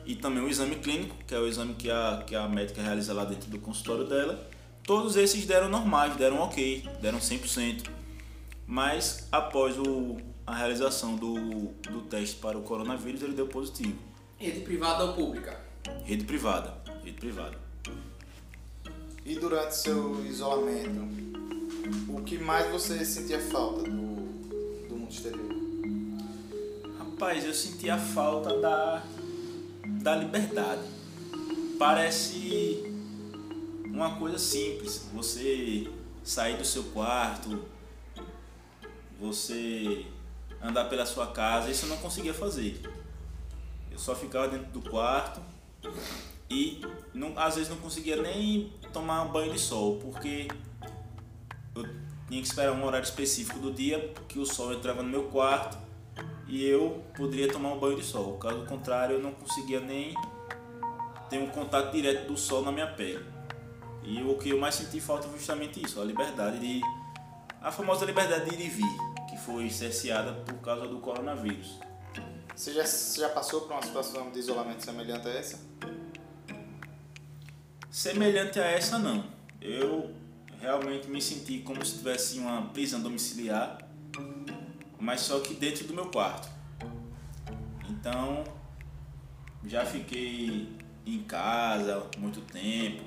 e 0.06 0.16
também 0.16 0.44
o 0.44 0.50
exame 0.50 0.76
clínico, 0.76 1.16
que 1.28 1.34
é 1.34 1.40
o 1.40 1.48
exame 1.48 1.74
que 1.76 1.90
a, 1.90 2.24
que 2.26 2.36
a 2.36 2.48
médica 2.48 2.82
realiza 2.82 3.14
lá 3.14 3.24
dentro 3.24 3.50
do 3.50 3.60
consultório 3.60 4.06
dela. 4.06 4.50
Todos 4.84 5.16
esses 5.16 5.46
deram 5.46 5.70
normais, 5.70 6.16
deram 6.16 6.40
ok, 6.40 6.84
deram 7.02 7.20
100%. 7.20 7.90
Mas 8.68 9.28
após 9.32 9.78
o, 9.78 10.18
a 10.46 10.56
realização 10.56 11.16
do, 11.16 11.36
do 11.90 12.02
teste 12.02 12.36
para 12.38 12.58
o 12.58 12.62
coronavírus, 12.64 13.22
ele 13.22 13.34
deu 13.34 13.48
positivo. 13.48 13.98
Rede 14.38 14.62
privada 14.62 15.06
ou 15.06 15.14
pública? 15.14 15.58
Rede 16.04 16.26
privada. 16.26 16.74
Rede 17.04 17.18
privada. 17.18 17.58
E 19.26 19.36
durante 19.36 19.76
seu 19.76 20.26
isolamento, 20.26 21.08
o 22.10 22.22
que 22.24 22.38
mais 22.38 22.70
você 22.70 23.06
sentia 23.06 23.40
falta 23.40 23.84
do, 23.84 24.03
Rapaz, 26.98 27.46
eu 27.46 27.53
sentia 27.53 27.98
falta 27.98 28.60
da, 28.60 29.03
da 30.01 30.15
liberdade. 30.15 30.82
Parece 31.77 32.84
uma 33.86 34.15
coisa 34.17 34.39
simples. 34.39 35.08
Você 35.13 35.88
sair 36.24 36.58
do 36.58 36.65
seu 36.65 36.86
quarto, 36.86 37.63
você 39.20 40.05
andar 40.62 40.86
pela 40.86 41.05
sua 41.05 41.27
casa, 41.27 41.70
isso 41.70 41.86
eu 41.86 41.89
não 41.89 41.98
conseguia 41.98 42.34
fazer. 42.34 42.82
Eu 43.91 44.00
só 44.00 44.15
ficava 44.15 44.48
dentro 44.48 44.72
do 44.72 44.89
quarto 44.89 45.39
e 46.50 46.82
não, 47.13 47.38
às 47.38 47.55
vezes 47.55 47.70
não 47.70 47.77
conseguia 47.77 48.20
nem 48.20 48.74
tomar 48.91 49.22
um 49.24 49.32
banho 49.32 49.53
de 49.53 49.60
sol, 49.60 50.00
porque 50.00 50.48
eu 51.75 51.88
tinha 52.34 52.42
que 52.42 52.48
esperar 52.48 52.72
um 52.74 52.84
horário 52.84 53.06
específico 53.06 53.60
do 53.60 53.72
dia 53.72 54.12
que 54.28 54.40
o 54.40 54.46
sol 54.46 54.74
entrava 54.74 55.04
no 55.04 55.10
meu 55.10 55.25
quarto 55.25 55.78
e 56.48 56.66
eu 56.66 57.04
poderia 57.16 57.52
tomar 57.52 57.74
um 57.74 57.80
banho 57.80 57.96
de 57.96 58.04
sol. 58.04 58.38
Caso 58.38 58.66
contrário, 58.66 59.18
eu 59.18 59.22
não 59.22 59.32
conseguia 59.32 59.80
nem 59.80 60.16
ter 61.30 61.38
um 61.38 61.48
contato 61.48 61.92
direto 61.92 62.28
do 62.28 62.36
sol 62.36 62.63
na 62.63 62.72
minha 62.72 62.88
pele. 62.88 63.24
E 64.04 64.22
o 64.24 64.36
que 64.38 64.50
eu 64.50 64.60
mais 64.60 64.75
senti 64.75 65.00
falta 65.00 65.28
foi 65.28 65.38
justamente 65.38 65.84
isso, 65.84 66.02
a 66.02 66.04
liberdade 66.04 66.60
de. 66.60 66.82
a 67.62 67.72
famosa 67.72 68.04
liberdade 68.04 68.50
de 68.50 68.56
ir 68.56 68.66
e 68.66 68.70
vir, 68.70 68.98
que 69.30 69.38
foi 69.38 69.70
cerceada 69.70 70.34
por 70.34 70.56
causa 70.56 70.88
do 70.88 70.98
coronavírus. 71.00 71.80
Você 72.56 72.74
já, 72.74 72.86
você 72.86 73.22
já 73.22 73.30
passou 73.30 73.62
por 73.62 73.74
uma 73.74 73.82
situação 73.82 74.32
de 74.32 74.40
isolamento 74.40 74.84
semelhante 74.84 75.28
a 75.28 75.32
essa? 75.32 75.60
Semelhante 77.90 78.60
a 78.60 78.66
essa, 78.66 78.98
não. 78.98 79.24
Eu 79.62 80.23
realmente 80.63 81.10
me 81.10 81.22
senti 81.22 81.60
como 81.60 81.86
se 81.86 81.98
tivesse 81.98 82.39
uma 82.39 82.70
prisão 82.70 83.01
domiciliar, 83.01 83.77
mas 84.98 85.20
só 85.20 85.41
que 85.41 85.53
dentro 85.53 85.86
do 85.86 85.93
meu 85.93 86.05
quarto. 86.05 86.48
Então, 87.89 88.46
já 89.65 89.86
fiquei 89.86 90.70
em 91.05 91.22
casa 91.24 92.08
muito 92.17 92.39
tempo 92.39 93.03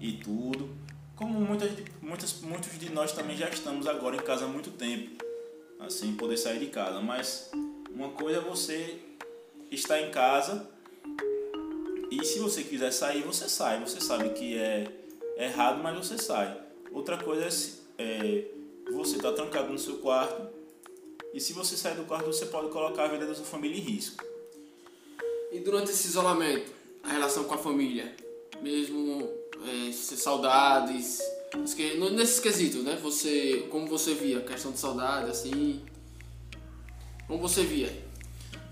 e 0.00 0.12
tudo. 0.12 0.74
Como 1.14 1.38
muitas, 1.40 1.70
muitas, 2.00 2.40
muitos 2.40 2.78
de 2.78 2.90
nós 2.90 3.12
também 3.12 3.36
já 3.36 3.50
estamos 3.50 3.86
agora 3.86 4.16
em 4.16 4.22
casa 4.22 4.46
há 4.46 4.48
muito 4.48 4.70
tempo, 4.70 5.22
assim, 5.80 6.14
poder 6.14 6.38
sair 6.38 6.58
de 6.58 6.68
casa. 6.68 7.02
Mas 7.02 7.50
uma 7.90 8.08
coisa 8.12 8.38
é 8.38 8.42
você 8.42 8.98
estar 9.70 10.00
em 10.00 10.10
casa 10.10 10.66
e 12.10 12.24
se 12.24 12.38
você 12.38 12.64
quiser 12.64 12.92
sair, 12.92 13.22
você 13.22 13.46
sai. 13.46 13.78
Você 13.80 14.00
sabe 14.00 14.30
que 14.30 14.56
é 14.56 14.90
errado, 15.36 15.82
mas 15.82 15.98
você 15.98 16.16
sai. 16.16 16.63
Outra 16.94 17.18
coisa 17.18 17.44
é, 17.98 18.02
é 18.02 18.44
você 18.92 19.16
estar 19.16 19.30
tá 19.30 19.34
trancado 19.34 19.72
no 19.72 19.78
seu 19.78 19.96
quarto 19.96 20.48
e 21.34 21.40
se 21.40 21.52
você 21.52 21.76
sair 21.76 21.96
do 21.96 22.04
quarto, 22.04 22.26
você 22.26 22.46
pode 22.46 22.70
colocar 22.70 23.04
a 23.04 23.08
vida 23.08 23.26
da 23.26 23.34
sua 23.34 23.44
família 23.44 23.76
em 23.76 23.80
risco. 23.80 24.24
E 25.50 25.58
durante 25.58 25.90
esse 25.90 26.06
isolamento, 26.06 26.70
a 27.02 27.08
relação 27.08 27.42
com 27.44 27.54
a 27.54 27.58
família, 27.58 28.14
mesmo 28.62 29.28
é, 29.66 29.90
saudades, 29.92 31.18
nesses 32.12 32.38
quesitos, 32.38 32.84
né? 32.84 32.96
Você, 33.02 33.66
como 33.68 33.88
você 33.88 34.14
via 34.14 34.38
a 34.38 34.42
questão 34.42 34.70
de 34.70 34.78
saudade, 34.78 35.28
assim, 35.28 35.82
como 37.26 37.40
você 37.40 37.64
via? 37.64 37.92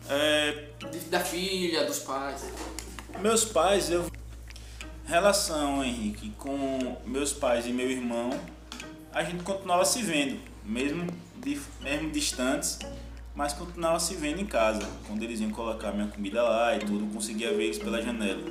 É... 0.08 0.68
Da 1.10 1.20
filha, 1.20 1.84
dos 1.84 1.98
pais. 1.98 2.42
Meus 3.20 3.44
pais, 3.44 3.90
eu 3.90 4.04
relação, 5.04 5.84
Henrique, 5.84 6.30
com 6.38 6.96
meus 7.06 7.32
pais 7.32 7.66
e 7.66 7.72
meu 7.72 7.90
irmão, 7.90 8.30
a 9.12 9.22
gente 9.22 9.42
continuava 9.42 9.84
se 9.84 10.02
vendo, 10.02 10.40
mesmo, 10.64 11.06
mesmo 11.82 12.10
distantes, 12.10 12.78
mas 13.34 13.52
continuava 13.52 13.98
se 14.00 14.14
vendo 14.14 14.40
em 14.40 14.46
casa. 14.46 14.88
Quando 15.06 15.22
eles 15.22 15.40
iam 15.40 15.50
colocar 15.50 15.92
minha 15.92 16.08
comida 16.08 16.42
lá 16.42 16.76
e 16.76 16.80
tudo, 16.80 17.12
conseguia 17.12 17.52
ver 17.52 17.64
eles 17.64 17.78
pela 17.78 18.00
janela. 18.00 18.42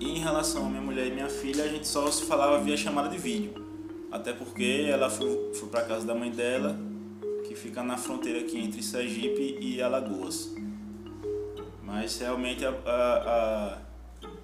E 0.00 0.10
em 0.10 0.18
relação 0.18 0.66
a 0.66 0.70
minha 0.70 0.80
mulher 0.80 1.06
e 1.06 1.10
minha 1.10 1.28
filha, 1.28 1.64
a 1.64 1.68
gente 1.68 1.86
só 1.86 2.10
se 2.10 2.24
falava 2.24 2.60
via 2.60 2.76
chamada 2.76 3.08
de 3.08 3.18
vídeo. 3.18 3.66
Até 4.10 4.32
porque 4.32 4.86
ela 4.90 5.10
foi, 5.10 5.52
foi 5.54 5.68
para 5.68 5.82
casa 5.82 6.06
da 6.06 6.14
mãe 6.14 6.30
dela, 6.30 6.78
que 7.46 7.54
fica 7.54 7.82
na 7.82 7.96
fronteira 7.96 8.40
aqui 8.40 8.58
entre 8.58 8.82
Sergipe 8.82 9.58
e 9.60 9.82
Alagoas. 9.82 10.54
Mas 11.82 12.18
realmente 12.18 12.64
a, 12.64 12.70
a, 12.70 13.74
a, 13.74 13.78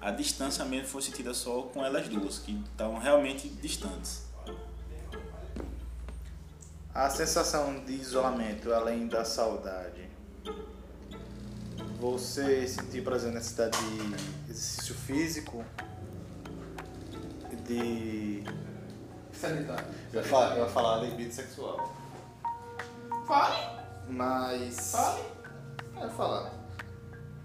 a 0.01 0.11
distância 0.11 0.63
mesmo 0.65 0.87
foi 0.87 1.01
sentida 1.01 1.33
só 1.33 1.63
com 1.63 1.83
elas 1.83 2.07
duas, 2.07 2.39
que 2.39 2.51
estavam 2.71 2.97
realmente 2.97 3.47
distantes. 3.49 4.23
A 6.93 7.09
sensação 7.09 7.83
de 7.83 7.93
isolamento, 7.93 8.73
além 8.73 9.07
da 9.07 9.25
saudade, 9.25 10.09
você 11.99 12.67
sentiu, 12.67 13.03
por 13.03 13.13
exemplo, 13.13 13.35
necessidade 13.35 13.77
de 13.77 14.51
exercício 14.51 14.95
físico, 14.95 15.65
de. 17.65 18.43
Sanitário. 19.33 19.85
Eu 20.13 20.21
ia 20.21 20.27
falar, 20.27 20.55
eu 20.55 20.63
ia 20.63 20.69
falar 20.69 20.97
libido 21.03 21.33
sexual. 21.33 21.93
Fale! 23.27 23.55
Mas. 24.07 24.91
Fale! 24.91 25.23
Eu 25.95 26.03
ia 26.03 26.09
falar. 26.09 26.51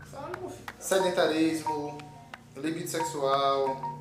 Fale, 0.04 0.36
meu 0.40 0.50
filho. 0.50 0.74
Sedentarismo, 0.78 1.98
libido 2.56 2.88
sexual, 2.88 3.98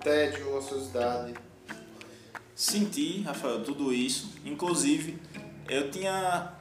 tédio, 0.00 0.56
ociosidade. 0.56 1.34
Senti, 2.54 3.22
Rafael, 3.22 3.64
tudo 3.64 3.92
isso. 3.92 4.34
Inclusive, 4.44 5.20
eu 5.68 5.90
tinha. 5.90 6.52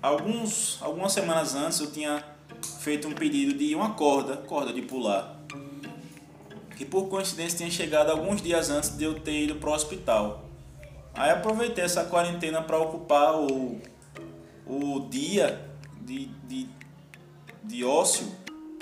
Alguns, 0.00 0.78
algumas 0.82 1.12
semanas 1.12 1.54
antes 1.54 1.80
eu 1.80 1.90
tinha 1.90 2.24
feito 2.80 3.08
um 3.08 3.12
pedido 3.12 3.54
de 3.54 3.74
uma 3.74 3.94
corda, 3.94 4.36
corda 4.36 4.72
de 4.72 4.82
pular. 4.82 5.40
Que 6.76 6.84
por 6.84 7.08
coincidência 7.08 7.58
tinha 7.58 7.70
chegado 7.70 8.10
alguns 8.10 8.40
dias 8.40 8.70
antes 8.70 8.96
de 8.96 9.04
eu 9.04 9.20
ter 9.20 9.44
ido 9.44 9.56
para 9.56 9.70
o 9.70 9.72
hospital. 9.72 10.44
Aí 11.14 11.30
aproveitei 11.30 11.84
essa 11.84 12.04
quarentena 12.04 12.62
para 12.62 12.78
ocupar 12.78 13.38
o, 13.38 13.80
o 14.66 15.06
dia 15.08 15.68
de, 16.00 16.26
de, 16.48 16.68
de 17.62 17.84
ócio 17.84 18.26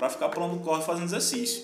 para 0.01 0.09
ficar 0.09 0.29
pulando 0.29 0.59
corda 0.63 0.83
fazendo 0.83 1.05
exercício. 1.05 1.63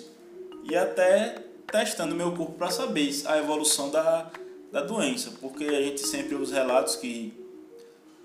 E 0.63 0.75
até 0.75 1.43
testando 1.71 2.13
meu 2.13 2.31
corpo 2.33 2.51
para 2.51 2.69
saber 2.69 3.11
a 3.25 3.39
evolução 3.39 3.89
da, 3.89 4.29
da 4.71 4.81
doença, 4.81 5.33
porque 5.41 5.63
a 5.63 5.81
gente 5.81 6.01
sempre 6.01 6.35
ouve 6.35 6.45
os 6.45 6.51
relatos 6.51 6.97
que 6.97 7.33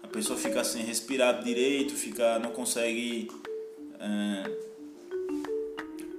a 0.02 0.08
pessoa 0.08 0.38
fica 0.38 0.62
sem 0.64 0.84
respirar 0.84 1.42
direito, 1.42 1.94
fica, 1.94 2.38
não 2.38 2.50
consegue. 2.50 3.30
É, 3.98 4.50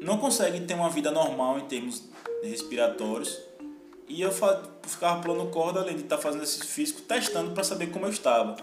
não 0.01 0.17
consegue 0.17 0.59
ter 0.61 0.73
uma 0.73 0.89
vida 0.89 1.11
normal 1.11 1.59
em 1.59 1.65
termos 1.65 2.03
respiratórios. 2.41 3.41
E 4.09 4.23
eu 4.23 4.31
ficava 4.31 5.21
pulando 5.21 5.51
corda, 5.51 5.81
além 5.81 5.97
de 5.97 6.01
estar 6.01 6.17
fazendo 6.17 6.43
esse 6.43 6.65
físico, 6.65 7.03
testando 7.03 7.51
para 7.51 7.63
saber 7.63 7.91
como 7.91 8.07
eu 8.07 8.09
estava. 8.09 8.55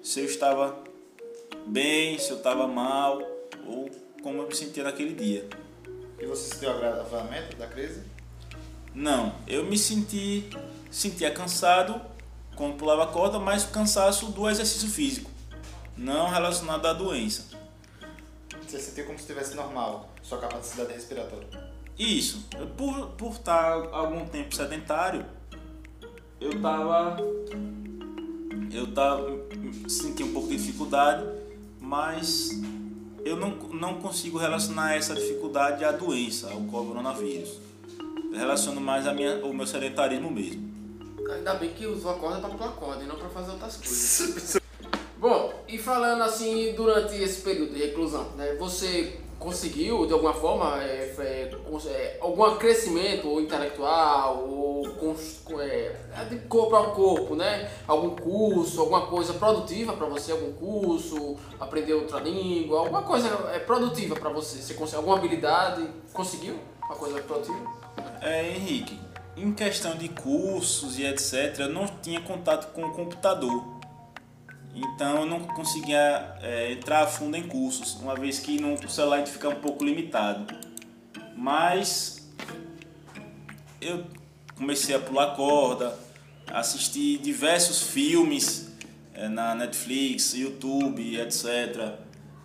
Se 0.00 0.20
eu 0.20 0.26
estava 0.26 0.78
bem, 1.66 2.16
se 2.20 2.30
eu 2.30 2.36
estava 2.36 2.68
mal, 2.68 3.20
ou 3.66 3.90
como 4.26 4.42
eu 4.42 4.48
me 4.48 4.56
sentia 4.56 4.82
naquele 4.82 5.14
dia. 5.14 5.48
E 6.18 6.26
você 6.26 6.52
sentiu 6.52 6.70
agravamento 6.70 7.56
da 7.56 7.68
crise? 7.68 8.02
Não, 8.92 9.32
eu 9.46 9.64
me 9.64 9.78
senti 9.78 10.50
sentia 10.90 11.30
cansado 11.30 12.00
quando 12.56 12.74
pulava 12.74 13.06
corda, 13.06 13.38
mas 13.38 13.62
cansaço 13.62 14.32
do 14.32 14.50
exercício 14.50 14.88
físico, 14.88 15.30
não 15.96 16.28
relacionado 16.28 16.86
à 16.86 16.92
doença. 16.92 17.56
Você 18.66 18.80
sentiu 18.80 19.04
como 19.06 19.16
se 19.16 19.22
estivesse 19.22 19.54
normal, 19.54 20.12
sua 20.24 20.38
capacidade 20.38 20.92
respiratória? 20.92 21.46
Isso. 21.96 22.48
Por, 22.76 23.10
por 23.10 23.30
estar 23.30 23.74
algum 23.92 24.26
tempo 24.26 24.52
sedentário, 24.56 25.24
eu 26.40 26.60
tava. 26.60 27.16
Eu 28.72 28.92
tava. 28.92 29.24
Senti 29.88 30.24
um 30.24 30.32
pouco 30.32 30.48
de 30.48 30.56
dificuldade, 30.56 31.24
mas 31.78 32.50
eu 33.26 33.34
não, 33.36 33.50
não 33.72 33.94
consigo 33.94 34.38
relacionar 34.38 34.94
essa 34.94 35.12
dificuldade 35.12 35.84
à 35.84 35.90
doença, 35.90 36.48
ao 36.48 36.60
coronavírus. 36.60 37.58
Eu 38.32 38.38
relaciono 38.38 38.80
mais 38.80 39.04
a 39.04 39.12
minha, 39.12 39.44
o 39.44 39.52
meu 39.52 39.66
sedentarismo 39.66 40.30
mesmo. 40.30 40.64
Ainda 41.28 41.54
bem 41.54 41.70
que 41.70 41.86
usou 41.86 42.12
a 42.12 42.14
corda 42.14 42.38
pra 42.38 42.50
pular 42.50 42.70
corda 42.72 43.02
e 43.02 43.06
não 43.06 43.16
pra 43.16 43.28
fazer 43.28 43.50
outras 43.50 43.76
coisas. 43.76 44.60
Bom, 45.18 45.52
e 45.66 45.76
falando 45.76 46.22
assim, 46.22 46.72
durante 46.76 47.16
esse 47.16 47.40
período 47.40 47.74
de 47.74 47.80
reclusão, 47.80 48.30
né, 48.36 48.54
você 48.54 49.18
conseguiu 49.38 50.06
de 50.06 50.12
alguma 50.12 50.32
forma 50.32 50.82
é, 50.82 51.14
é, 51.18 51.50
é, 51.86 52.18
algum 52.20 52.56
crescimento 52.56 53.40
intelectual 53.40 54.44
ou 54.48 54.66
é, 55.60 55.96
é, 56.16 56.24
de 56.28 56.38
corpo 56.48 56.74
a 56.74 56.90
corpo, 56.90 57.36
né? 57.36 57.70
Algum 57.86 58.10
curso, 58.16 58.80
alguma 58.80 59.06
coisa 59.06 59.34
produtiva 59.34 59.92
para 59.92 60.06
você, 60.06 60.32
algum 60.32 60.52
curso, 60.52 61.36
aprender 61.60 61.94
outra 61.94 62.20
língua, 62.20 62.80
alguma 62.80 63.02
coisa 63.02 63.28
é 63.52 63.58
produtiva 63.58 64.16
para 64.16 64.30
você. 64.30 64.58
Você 64.58 64.74
consegue 64.74 64.96
alguma 64.96 65.16
habilidade? 65.16 65.86
Conseguiu 66.12 66.58
uma 66.84 66.96
coisa 66.96 67.20
produtiva? 67.20 67.58
É, 68.20 68.50
Henrique, 68.50 68.98
em 69.36 69.52
questão 69.52 69.96
de 69.96 70.08
cursos 70.08 70.98
e 70.98 71.04
etc, 71.04 71.58
eu 71.58 71.68
não 71.68 71.86
tinha 71.86 72.20
contato 72.20 72.72
com 72.72 72.84
o 72.84 72.92
computador. 72.92 73.75
Então 74.76 75.20
eu 75.20 75.26
não 75.26 75.40
conseguia 75.40 76.36
é, 76.42 76.70
entrar 76.70 77.04
a 77.04 77.06
fundo 77.06 77.34
em 77.34 77.48
cursos, 77.48 77.94
uma 77.94 78.14
vez 78.14 78.38
que 78.38 78.60
no 78.60 78.76
celular 78.90 79.26
fica 79.26 79.48
um 79.48 79.54
pouco 79.54 79.82
limitado. 79.82 80.46
Mas 81.34 82.28
eu 83.80 84.04
comecei 84.54 84.94
a 84.94 84.98
pular 84.98 85.34
corda, 85.34 85.98
assisti 86.48 87.16
diversos 87.16 87.84
filmes 87.84 88.70
é, 89.14 89.28
na 89.28 89.54
Netflix, 89.54 90.34
YouTube, 90.34 91.18
etc. 91.18 91.94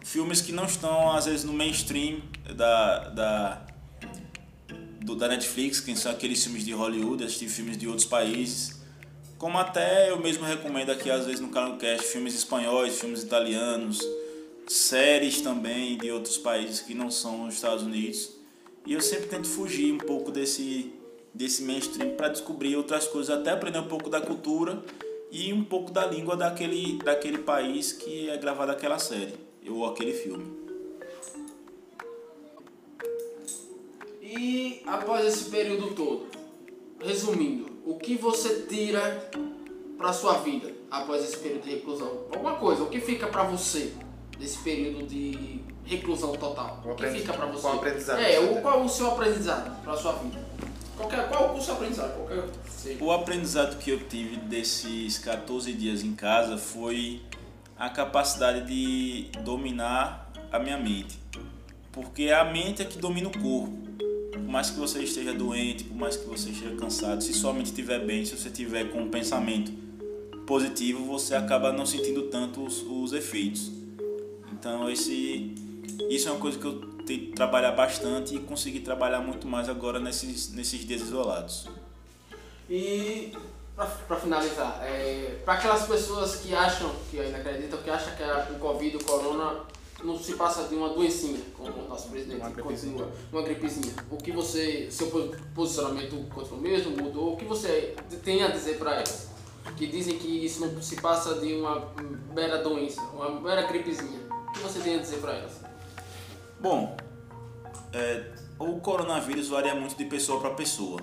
Filmes 0.03 0.41
que 0.41 0.53
não 0.53 0.65
estão, 0.65 1.11
às 1.11 1.25
vezes, 1.25 1.43
no 1.43 1.51
mainstream 1.51 2.21
da, 2.55 3.09
da, 3.09 3.61
do, 5.01 5.15
da 5.17 5.27
Netflix, 5.27 5.81
que 5.81 5.95
são 5.97 6.11
aqueles 6.11 6.41
filmes 6.41 6.63
de 6.63 6.71
Hollywood, 6.71 7.25
assisti 7.25 7.50
filmes 7.50 7.77
de 7.77 7.88
outros 7.88 8.07
países. 8.07 8.80
Como 9.41 9.57
até 9.57 10.12
eu 10.12 10.19
mesmo 10.19 10.45
recomendo 10.45 10.91
aqui, 10.91 11.10
às 11.10 11.25
vezes, 11.25 11.41
no 11.41 11.50
canal 11.50 11.75
Cast, 11.75 12.05
filmes 12.05 12.36
espanhóis, 12.36 13.00
filmes 13.00 13.24
italianos, 13.24 14.00
séries 14.67 15.41
também 15.41 15.98
de 15.98 16.12
outros 16.12 16.38
países 16.38 16.81
que 16.81 16.93
não 16.93 17.10
são 17.10 17.48
os 17.48 17.55
Estados 17.55 17.83
Unidos. 17.83 18.36
E 18.86 18.93
eu 18.93 19.01
sempre 19.01 19.29
tento 19.29 19.48
fugir 19.48 19.91
um 19.91 19.98
pouco 19.98 20.29
desse, 20.29 20.93
desse 21.33 21.63
mainstream 21.63 22.12
para 22.12 22.27
descobrir 22.27 22.75
outras 22.75 23.07
coisas, 23.07 23.36
até 23.36 23.50
aprender 23.50 23.79
um 23.79 23.88
pouco 23.88 24.12
da 24.12 24.21
cultura 24.21 24.79
e 25.31 25.51
um 25.51 25.63
pouco 25.63 25.89
da 25.89 26.05
língua 26.05 26.38
daquele, 26.38 27.00
daquele 27.00 27.39
país 27.39 27.91
que 27.91 28.29
é 28.29 28.38
gravada 28.38 28.74
aquela 28.74 29.00
série 29.00 29.33
ou 29.67 29.88
aquele 29.88 30.13
filme. 30.13 30.45
E 34.21 34.83
após 34.86 35.25
esse 35.25 35.50
período 35.50 35.95
todo, 35.95 36.27
resumindo, 37.03 37.71
o 37.85 37.95
que 37.95 38.15
você 38.15 38.63
tira 38.67 39.29
para 39.97 40.13
sua 40.13 40.39
vida 40.39 40.71
após 40.89 41.23
esse 41.23 41.38
período 41.38 41.63
de 41.63 41.71
reclusão? 41.71 42.25
Alguma 42.33 42.55
coisa, 42.55 42.83
o 42.83 42.89
que 42.89 43.00
fica 43.00 43.27
para 43.27 43.43
você 43.43 43.93
desse 44.38 44.57
período 44.59 45.05
de 45.05 45.61
reclusão 45.85 46.33
total? 46.33 46.81
O, 46.85 46.95
que 46.95 47.07
fica 47.07 47.33
para 47.33 47.45
você? 47.45 47.61
Qual 47.61 47.75
aprendizado? 47.75 48.19
É, 48.19 48.39
o, 48.39 48.61
qual 48.61 48.83
o 48.83 48.89
seu 48.89 49.07
aprendizado 49.07 49.83
para 49.83 49.97
sua 49.97 50.13
vida? 50.13 50.39
Qualquer, 50.97 51.27
qual 51.29 51.55
o 51.55 51.61
seu 51.61 51.73
aprendizado? 51.73 52.15
Qualquer, 52.15 52.43
o 53.00 53.11
aprendizado 53.11 53.77
que 53.77 53.91
eu 53.91 54.00
tive 54.07 54.38
desses 54.38 55.17
14 55.19 55.73
dias 55.73 56.03
em 56.03 56.13
casa 56.13 56.57
foi 56.57 57.21
a 57.77 57.89
capacidade 57.89 58.67
de 58.67 59.29
dominar 59.39 60.31
a 60.51 60.59
minha 60.59 60.77
mente. 60.77 61.19
Porque 61.91 62.29
a 62.29 62.43
mente 62.45 62.81
é 62.81 62.85
que 62.85 62.97
domina 62.97 63.27
o 63.27 63.31
corpo. 63.31 63.75
Por 64.51 64.55
mais 64.55 64.70
que 64.70 64.77
você 64.77 65.01
esteja 65.01 65.34
doente, 65.34 65.86
por 65.86 65.96
mais 65.96 66.17
que 66.17 66.27
você 66.27 66.50
esteja 66.50 66.75
cansado, 66.75 67.24
se 67.24 67.34
sua 67.34 67.53
mente 67.53 67.67
estiver 67.67 68.00
bem, 68.00 68.25
se 68.25 68.38
você 68.38 68.50
tiver 68.50 68.91
com 68.91 69.03
um 69.03 69.10
pensamento 69.10 69.72
positivo, 70.46 71.05
você 71.05 71.36
acaba 71.36 71.72
não 71.72 71.86
sentindo 71.86 72.24
tanto 72.24 72.62
os, 72.62 72.81
os 72.81 73.13
efeitos. 73.13 73.72
Então 74.51 74.89
esse, 74.89 75.55
isso 76.10 76.27
é 76.27 76.31
uma 76.31 76.41
coisa 76.41 76.60
que 76.60 76.65
eu 76.65 76.81
tenho 77.05 77.27
que 77.27 77.31
trabalhar 77.31 77.72
bastante 77.72 78.36
e 78.36 78.39
consegui 78.39 78.81
trabalhar 78.81 79.22
muito 79.22 79.48
mais 79.48 79.70
agora 79.70 80.01
nesses, 80.01 80.51
nesses 80.51 80.86
dias 80.86 81.00
isolados. 81.00 81.70
E 82.70 83.31
para 83.77 84.17
finalizar, 84.17 84.81
é, 84.84 85.39
para 85.46 85.53
aquelas 85.53 85.88
pessoas 85.88 86.36
que 86.36 86.53
acham, 86.53 86.93
que 87.10 87.17
ainda 87.17 87.38
acreditam, 87.38 87.81
que 87.81 87.89
acham 87.89 88.13
que 88.17 88.51
o 88.51 88.60
Covid, 88.60 88.98
o 88.98 89.05
Corona, 89.05 89.62
não 90.03 90.17
se 90.17 90.34
passa 90.34 90.67
de 90.67 90.75
uma 90.75 90.89
doencinha, 90.89 91.39
como 91.55 91.72
o 91.72 91.88
nosso 91.88 92.10
presidente 92.10 92.41
uma 92.41 92.51
continua, 92.51 93.12
uma 93.31 93.41
gripezinha. 93.41 93.93
O 94.10 94.17
que 94.17 94.31
você, 94.31 94.89
seu 94.89 95.08
posicionamento 95.53 96.15
continua 96.34 96.60
o 96.60 96.62
mesmo, 96.62 96.91
mudou? 96.91 97.34
O 97.34 97.38
que 97.38 97.46
você 97.46 97.96
tem 98.24 98.43
a 98.43 98.48
dizer 98.48 98.77
para 98.77 98.96
elas? 98.96 99.29
Que 99.77 99.88
dizem 99.88 100.17
que 100.17 100.46
isso 100.46 100.65
não 100.65 100.81
se 100.81 101.00
passa 101.00 101.36
de 101.36 101.53
uma 101.53 101.91
mera 102.34 102.63
doença, 102.63 103.01
uma 103.13 103.39
mera 103.39 103.63
gripezinha. 103.63 104.20
O 104.50 104.51
que 104.51 104.60
você 104.60 104.79
tem 104.79 104.96
a 104.96 105.00
dizer 105.00 105.17
para 105.20 105.34
elas? 105.34 105.62
Bom, 106.60 106.96
é, 107.93 108.31
o 108.58 108.79
coronavírus 108.79 109.50
varia 109.50 109.75
muito 109.75 109.96
de 109.96 110.05
pessoa 110.05 110.39
para 110.39 110.51
pessoa. 110.51 111.00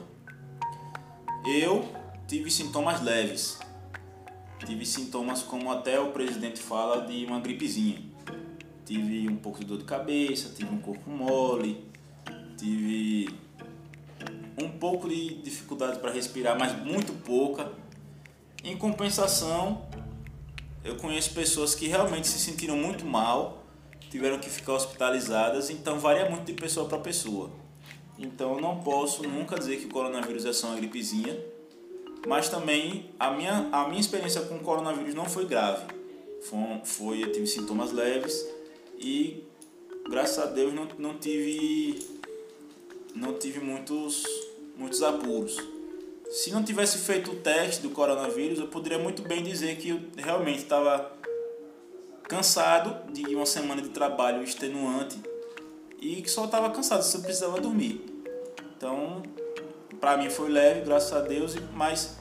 Eu 1.46 1.88
tive 2.26 2.50
sintomas 2.50 3.00
leves. 3.00 3.58
Tive 4.66 4.84
sintomas 4.84 5.42
como 5.42 5.70
até 5.70 6.00
o 6.00 6.10
presidente 6.10 6.60
fala 6.60 7.06
de 7.06 7.24
uma 7.24 7.38
gripezinha 7.38 8.07
tive 8.88 9.28
um 9.28 9.36
pouco 9.36 9.58
de 9.58 9.66
dor 9.66 9.76
de 9.76 9.84
cabeça, 9.84 10.48
tive 10.56 10.74
um 10.74 10.78
corpo 10.78 11.10
mole, 11.10 11.84
tive 12.56 13.28
um 14.58 14.70
pouco 14.70 15.06
de 15.10 15.42
dificuldade 15.42 15.98
para 15.98 16.10
respirar, 16.10 16.58
mas 16.58 16.72
muito 16.82 17.12
pouca. 17.22 17.70
Em 18.64 18.78
compensação, 18.78 19.86
eu 20.82 20.96
conheço 20.96 21.34
pessoas 21.34 21.74
que 21.74 21.86
realmente 21.86 22.26
se 22.26 22.38
sentiram 22.38 22.78
muito 22.78 23.04
mal, 23.04 23.62
tiveram 24.10 24.38
que 24.38 24.48
ficar 24.48 24.72
hospitalizadas, 24.72 25.68
então 25.68 26.00
varia 26.00 26.30
muito 26.30 26.46
de 26.46 26.54
pessoa 26.54 26.88
para 26.88 26.96
pessoa. 26.98 27.50
Então 28.18 28.54
eu 28.54 28.60
não 28.60 28.80
posso 28.80 29.22
nunca 29.22 29.58
dizer 29.58 29.76
que 29.76 29.84
o 29.84 29.90
coronavírus 29.90 30.46
é 30.46 30.52
só 30.54 30.68
uma 30.68 30.76
gripezinha, 30.76 31.38
mas 32.26 32.48
também 32.48 33.10
a 33.20 33.30
minha, 33.32 33.68
a 33.70 33.86
minha 33.86 34.00
experiência 34.00 34.40
com 34.40 34.56
o 34.56 34.60
coronavírus 34.60 35.14
não 35.14 35.26
foi 35.26 35.44
grave. 35.44 35.84
Foi, 36.40 36.80
foi 36.84 37.22
eu 37.22 37.32
tive 37.32 37.46
sintomas 37.46 37.92
leves, 37.92 38.57
e 38.98 39.44
graças 40.08 40.38
a 40.38 40.46
Deus 40.46 40.74
não, 40.74 40.88
não 40.98 41.18
tive 41.18 41.98
não 43.14 43.38
tive 43.38 43.60
muitos 43.60 44.24
muitos 44.76 45.02
apuros. 45.02 45.56
Se 46.30 46.50
não 46.50 46.62
tivesse 46.62 46.98
feito 46.98 47.32
o 47.32 47.36
teste 47.36 47.82
do 47.82 47.90
coronavírus, 47.90 48.58
eu 48.58 48.68
poderia 48.68 48.98
muito 48.98 49.22
bem 49.22 49.42
dizer 49.42 49.76
que 49.76 49.90
eu 49.90 50.00
realmente 50.16 50.58
estava 50.58 51.10
cansado 52.24 53.10
de 53.12 53.34
uma 53.34 53.46
semana 53.46 53.80
de 53.80 53.88
trabalho 53.88 54.42
extenuante 54.42 55.18
e 56.00 56.20
que 56.20 56.30
só 56.30 56.44
estava 56.44 56.70
cansado, 56.70 57.02
só 57.02 57.18
precisava 57.20 57.60
dormir. 57.60 58.04
Então, 58.76 59.22
para 59.98 60.16
mim 60.16 60.28
foi 60.28 60.50
leve, 60.50 60.82
graças 60.82 61.12
a 61.12 61.20
Deus, 61.20 61.56
mas 61.72 62.18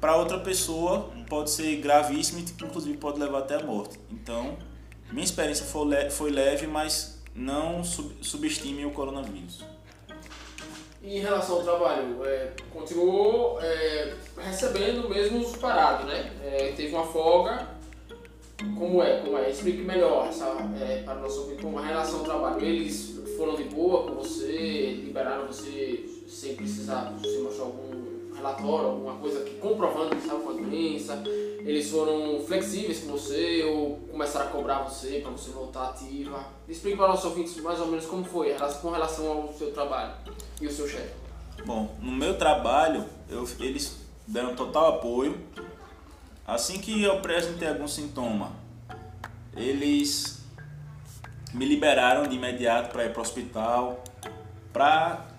para 0.00 0.16
outra 0.16 0.40
pessoa 0.40 1.10
pode 1.28 1.50
ser 1.50 1.76
gravíssimo 1.76 2.40
e 2.40 2.64
inclusive 2.64 2.98
pode 2.98 3.20
levar 3.20 3.38
até 3.38 3.54
a 3.54 3.62
morte. 3.62 3.98
Então, 4.10 4.58
minha 5.12 5.24
experiência 5.24 5.64
foi, 5.66 5.86
le 5.86 6.10
foi 6.10 6.30
leve, 6.30 6.66
mas 6.66 7.20
não 7.34 7.82
sub 7.82 8.14
subestime 8.22 8.84
o 8.84 8.90
coronavírus. 8.90 9.64
E 11.02 11.16
em 11.16 11.20
relação 11.20 11.56
ao 11.56 11.62
trabalho, 11.62 12.24
é, 12.24 12.52
continuou 12.70 13.58
é, 13.60 14.14
recebendo 14.38 15.08
mesmo 15.08 15.40
os 15.40 15.56
parados, 15.56 16.06
né? 16.06 16.30
É, 16.42 16.72
teve 16.76 16.94
uma 16.94 17.06
folga. 17.06 17.68
Como 18.78 19.02
é? 19.02 19.20
Como 19.20 19.38
é? 19.38 19.48
Explique 19.48 19.82
melhor 19.82 20.28
essa, 20.28 20.44
é, 20.78 21.02
para 21.02 21.18
o 21.18 21.22
nosso 21.22 21.40
ouvinte 21.42 21.62
como 21.62 21.78
a 21.78 21.86
relação 21.86 22.18
ao 22.18 22.24
trabalho. 22.24 22.62
Eles 22.62 23.18
foram 23.38 23.56
de 23.56 23.64
boa 23.64 24.06
com 24.06 24.16
você, 24.16 25.00
liberaram 25.02 25.46
você 25.46 26.04
sem 26.28 26.54
precisar 26.54 27.14
se 27.22 27.38
mostrar 27.38 27.64
algum 27.64 27.99
relatório, 28.40 28.88
alguma 28.88 29.14
coisa 29.14 29.44
que 29.44 29.54
comprovando 29.56 30.10
que 30.10 30.22
estava 30.22 30.40
com 30.40 30.50
a 30.50 30.52
doença 30.52 31.22
eles 31.64 31.90
foram 31.90 32.42
flexíveis 32.46 33.00
com 33.00 33.12
você 33.12 33.62
ou 33.64 33.96
começaram 34.10 34.46
a 34.46 34.48
cobrar 34.48 34.78
você 34.82 35.20
para 35.20 35.30
você 35.30 35.50
voltar 35.50 35.90
ativa? 35.90 36.44
Explique 36.68 36.96
para 36.96 37.06
os 37.06 37.10
nossos 37.10 37.24
ouvintes 37.26 37.56
mais 37.62 37.78
ou 37.80 37.86
menos 37.86 38.06
como 38.06 38.24
foi 38.24 38.54
com 38.80 38.90
relação 38.90 39.30
ao 39.30 39.52
seu 39.52 39.72
trabalho 39.72 40.12
e 40.60 40.66
o 40.66 40.72
seu 40.72 40.88
chefe. 40.88 41.12
Bom, 41.64 41.94
no 42.00 42.12
meu 42.12 42.38
trabalho, 42.38 43.04
eu, 43.28 43.46
eles 43.60 43.98
deram 44.26 44.56
total 44.56 44.96
apoio. 44.96 45.38
Assim 46.46 46.78
que 46.78 47.02
eu 47.02 47.12
apresentei 47.12 47.68
algum 47.68 47.86
sintoma, 47.86 48.52
eles 49.54 50.42
me 51.52 51.66
liberaram 51.66 52.26
de 52.26 52.36
imediato 52.36 52.90
para 52.90 53.04
ir 53.04 53.12
para 53.12 53.20
o 53.20 53.22
hospital. 53.22 54.02
Pra 54.72 55.29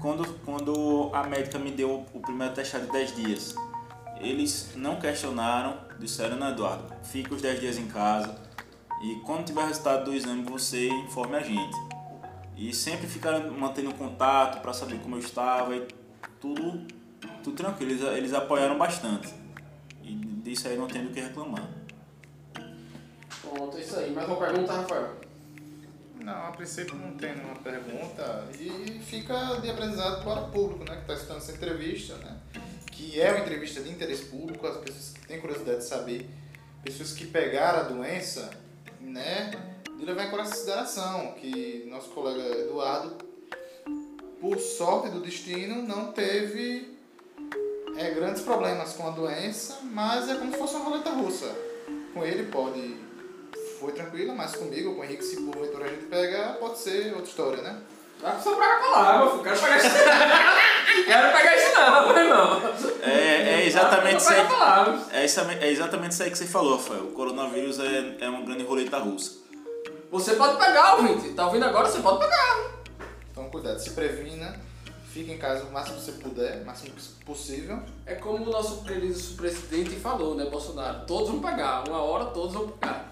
quando, 0.00 0.26
quando 0.44 1.10
a 1.12 1.24
médica 1.24 1.58
me 1.58 1.70
deu 1.70 2.06
o 2.12 2.20
primeiro 2.20 2.54
teste 2.54 2.78
de 2.78 2.86
10 2.86 3.16
dias, 3.16 3.54
eles 4.18 4.72
não 4.74 4.96
questionaram, 4.96 5.78
disseram, 5.98 6.36
não, 6.36 6.50
Eduardo, 6.50 6.92
fica 7.04 7.34
os 7.34 7.42
10 7.42 7.60
dias 7.60 7.78
em 7.78 7.86
casa 7.86 8.34
e 9.02 9.16
quando 9.26 9.44
tiver 9.44 9.62
o 9.62 9.66
resultado 9.66 10.04
do 10.04 10.14
exame 10.14 10.42
você 10.42 10.88
informe 10.88 11.36
a 11.36 11.40
gente. 11.40 11.76
E 12.56 12.74
sempre 12.74 13.06
ficaram 13.06 13.50
mantendo 13.52 13.94
contato 13.94 14.60
para 14.60 14.74
saber 14.74 14.98
como 14.98 15.16
eu 15.16 15.20
estava 15.20 15.74
e 15.74 15.88
tudo, 16.38 16.86
tudo 17.42 17.56
tranquilo, 17.56 17.92
eles, 17.92 18.02
eles 18.02 18.34
apoiaram 18.34 18.76
bastante. 18.76 19.32
E 20.02 20.14
disso 20.14 20.68
aí 20.68 20.76
não 20.76 20.86
tenho 20.86 21.08
o 21.08 21.12
que 21.12 21.20
reclamar. 21.20 21.66
Pronto, 23.40 23.78
é 23.78 23.80
isso 23.80 23.96
aí. 23.96 24.10
Mais 24.12 24.28
uma 24.28 24.36
pergunta, 24.36 24.74
Rafael? 24.74 25.29
Não, 26.24 26.48
a 26.48 26.52
princípio 26.52 26.94
não 26.94 27.12
tem 27.16 27.34
nenhuma 27.34 27.56
pergunta 27.56 28.46
e 28.58 29.00
fica 29.04 29.56
de 29.60 29.70
aprendizado 29.70 30.22
para 30.22 30.42
o 30.42 30.50
público, 30.50 30.84
né, 30.84 30.96
que 30.96 31.00
está 31.02 31.14
assistindo 31.14 31.36
essa 31.38 31.52
entrevista, 31.52 32.14
né? 32.16 32.36
que 32.92 33.20
é 33.20 33.30
uma 33.30 33.40
entrevista 33.40 33.80
de 33.80 33.88
interesse 33.88 34.24
público, 34.24 34.66
as 34.66 34.76
pessoas 34.76 35.14
que 35.14 35.26
têm 35.26 35.40
curiosidade 35.40 35.78
de 35.78 35.84
saber, 35.84 36.28
pessoas 36.84 37.12
que 37.14 37.26
pegaram 37.26 37.80
a 37.80 37.82
doença, 37.84 38.50
né, 39.00 39.50
de 39.98 40.04
levar 40.04 40.26
em 40.26 40.30
consideração 40.30 41.32
que 41.32 41.86
nosso 41.88 42.10
colega 42.10 42.42
Eduardo, 42.58 43.16
por 44.40 44.58
sorte 44.58 45.08
do 45.08 45.20
destino, 45.20 45.82
não 45.82 46.12
teve 46.12 46.98
é, 47.96 48.10
grandes 48.10 48.42
problemas 48.42 48.92
com 48.92 49.06
a 49.06 49.10
doença, 49.10 49.80
mas 49.84 50.28
é 50.28 50.36
como 50.36 50.52
se 50.52 50.58
fosse 50.58 50.74
uma 50.74 50.84
roleta 50.84 51.10
russa. 51.10 51.54
Com 52.12 52.24
ele 52.24 52.50
pode 52.50 52.96
foi 53.80 53.92
tranquila, 53.92 54.34
mas 54.34 54.54
comigo, 54.54 54.94
com 54.94 55.00
o 55.00 55.04
Henrique, 55.04 55.24
se 55.24 55.40
porventura 55.40 55.86
a 55.86 55.88
gente 55.88 56.04
pegar, 56.04 56.54
pode 56.54 56.78
ser 56.78 57.14
outra 57.14 57.24
história, 57.24 57.62
né? 57.62 57.80
Vai 58.20 58.38
só 58.38 58.54
pra 58.54 58.90
lá, 58.90 59.18
meu 59.18 59.30
filho. 59.30 59.42
Quero 59.42 59.58
pegar 59.58 59.76
isso. 59.78 59.88
Quero 61.06 61.32
pegar 61.32 61.56
isso 61.56 61.74
não, 61.74 62.08
meu 62.12 62.16
irmão. 62.18 62.60
É, 63.02 63.60
é 63.60 63.66
exatamente 63.66 64.20
isso 64.20 64.28
aí. 64.30 64.42
pega. 64.42 64.98
É, 65.12 65.66
é 65.66 65.70
exatamente 65.70 66.12
isso 66.12 66.22
aí 66.22 66.30
que 66.30 66.36
você 66.36 66.46
falou, 66.46 66.76
Rafael. 66.76 67.04
O 67.04 67.12
coronavírus 67.12 67.78
é, 67.78 68.16
é 68.20 68.28
uma 68.28 68.42
grande 68.42 68.64
roleta 68.64 68.98
russa. 68.98 69.38
Você 70.10 70.34
pode 70.34 70.58
pegar, 70.58 70.96
ouvinte. 70.96 71.30
Tá 71.30 71.46
ouvindo 71.46 71.64
agora? 71.64 71.88
Você 71.88 72.00
pode 72.00 72.18
pegar. 72.18 72.70
Então 73.30 73.48
cuidado, 73.48 73.78
se 73.78 73.90
previna, 73.92 74.54
fique 75.08 75.32
em 75.32 75.38
casa 75.38 75.64
o 75.64 75.72
máximo 75.72 75.96
que 75.96 76.02
você 76.02 76.12
puder, 76.12 76.60
o 76.60 76.66
máximo 76.66 76.92
possível. 77.24 77.80
É 78.04 78.16
como 78.16 78.44
o 78.44 78.50
nosso 78.50 78.84
querido 78.84 79.18
presidente 79.36 79.96
falou, 79.96 80.34
né, 80.34 80.44
Bolsonaro? 80.44 81.06
Todos 81.06 81.30
vão 81.30 81.40
pegar. 81.40 81.88
Uma 81.88 82.02
hora 82.02 82.26
todos 82.26 82.52
vão 82.52 82.68
pegar. 82.68 83.09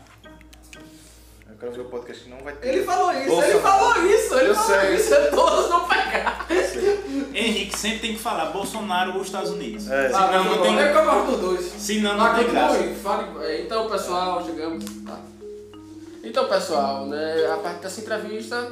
Eu 1.60 1.70
quero 1.70 1.72
ver 1.72 1.80
o 1.80 1.84
podcast 1.90 2.22
que 2.24 2.30
não 2.30 2.38
vai 2.38 2.54
ter. 2.54 2.68
Ele 2.68 2.84
falou 2.84 3.12
isso, 3.12 3.42
ele 3.42 3.58
falou 3.58 4.06
isso, 4.06 4.34
ele 4.38 4.50
Eu 4.50 4.54
falou 4.54 4.80
sei. 4.80 4.94
isso. 4.94 5.14
é 5.14 5.26
Todos 5.30 5.68
vão 5.68 5.88
pegar. 5.88 6.46
Henrique 7.34 7.76
sempre 7.76 7.98
tem 7.98 8.12
que 8.14 8.20
falar 8.20 8.46
Bolsonaro 8.46 9.14
ou 9.16 9.22
Estados 9.22 9.50
Unidos. 9.50 9.90
É. 9.90 10.06
Ah, 10.14 10.26
Senão 10.28 10.44
não 10.44 10.62
tem, 10.62 10.78
É 10.78 10.92
que 10.92 10.98
eu 10.98 11.04
gosto 11.04 11.30
dos 11.32 11.40
dois. 11.40 11.60
senão 11.78 12.16
não 12.16 12.24
Ah, 12.26 12.34
tem 12.34 12.48
graça. 12.48 12.82
fale. 13.02 13.62
Então, 13.62 13.90
pessoal, 13.90 14.44
chegamos. 14.44 14.84
Tá. 15.04 15.20
Então, 16.22 16.46
pessoal, 16.48 17.06
né, 17.06 17.46
a 17.52 17.56
partir 17.56 17.80
dessa 17.82 18.00
entrevista, 18.02 18.70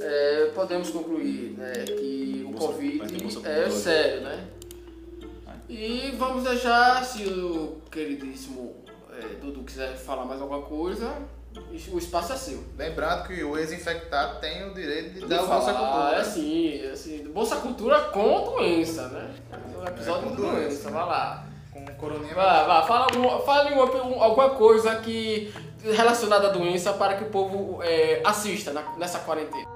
é, 0.00 0.50
podemos 0.54 0.90
concluir 0.90 1.54
né, 1.58 1.72
que 1.86 2.44
o 2.46 2.50
Bolsa- 2.52 2.66
Covid 2.68 3.38
é 3.48 3.70
sério, 3.70 4.20
né? 4.22 4.44
E 5.68 6.14
vamos 6.16 6.44
deixar, 6.44 7.04
se 7.04 7.24
o 7.24 7.78
queridíssimo 7.90 8.76
é, 9.12 9.26
Dudu 9.40 9.64
quiser 9.64 9.96
falar 9.96 10.24
mais 10.24 10.40
alguma 10.40 10.62
coisa, 10.62 11.12
o 11.92 11.98
espaço 11.98 12.32
é 12.32 12.36
seu. 12.36 12.64
Lembrando 12.76 13.26
que 13.26 13.42
o 13.44 13.56
ex-infectado 13.56 14.40
tem 14.40 14.68
o 14.68 14.74
direito 14.74 15.14
de 15.14 15.20
De 15.20 15.26
dar 15.26 15.42
o 15.42 15.46
Bolsa 15.46 15.72
Cultura. 15.72 16.12
É 16.14 16.20
assim, 16.20 16.80
é 16.84 16.90
assim, 16.90 17.24
Bolsa 17.32 17.56
Cultura 17.56 18.00
com 18.06 18.44
doença, 18.44 19.08
né? 19.08 19.30
O 19.82 19.86
episódio 19.88 20.26
É, 20.26 20.30
com 20.30 20.36
com 20.36 20.42
doença, 20.42 20.58
doença. 20.60 20.90
vai 20.90 21.06
lá. 21.06 21.46
Com 21.72 21.84
coroninha. 21.96 22.34
Vai, 22.34 22.66
vai, 22.66 22.86
fala, 22.86 23.04
alguma, 23.04 23.40
fale 23.40 23.74
uma, 23.74 23.84
um- 24.04 24.22
alguma 24.22 24.50
coisa 24.50 24.96
que 24.96 25.52
relacionada 25.84 26.48
à 26.48 26.50
doença 26.50 26.92
para 26.94 27.16
que 27.16 27.24
o 27.24 27.28
povo 27.28 27.80
é, 27.82 28.20
assista 28.24 28.72
na- 28.72 28.96
nessa 28.96 29.18
quarentena. 29.20 29.66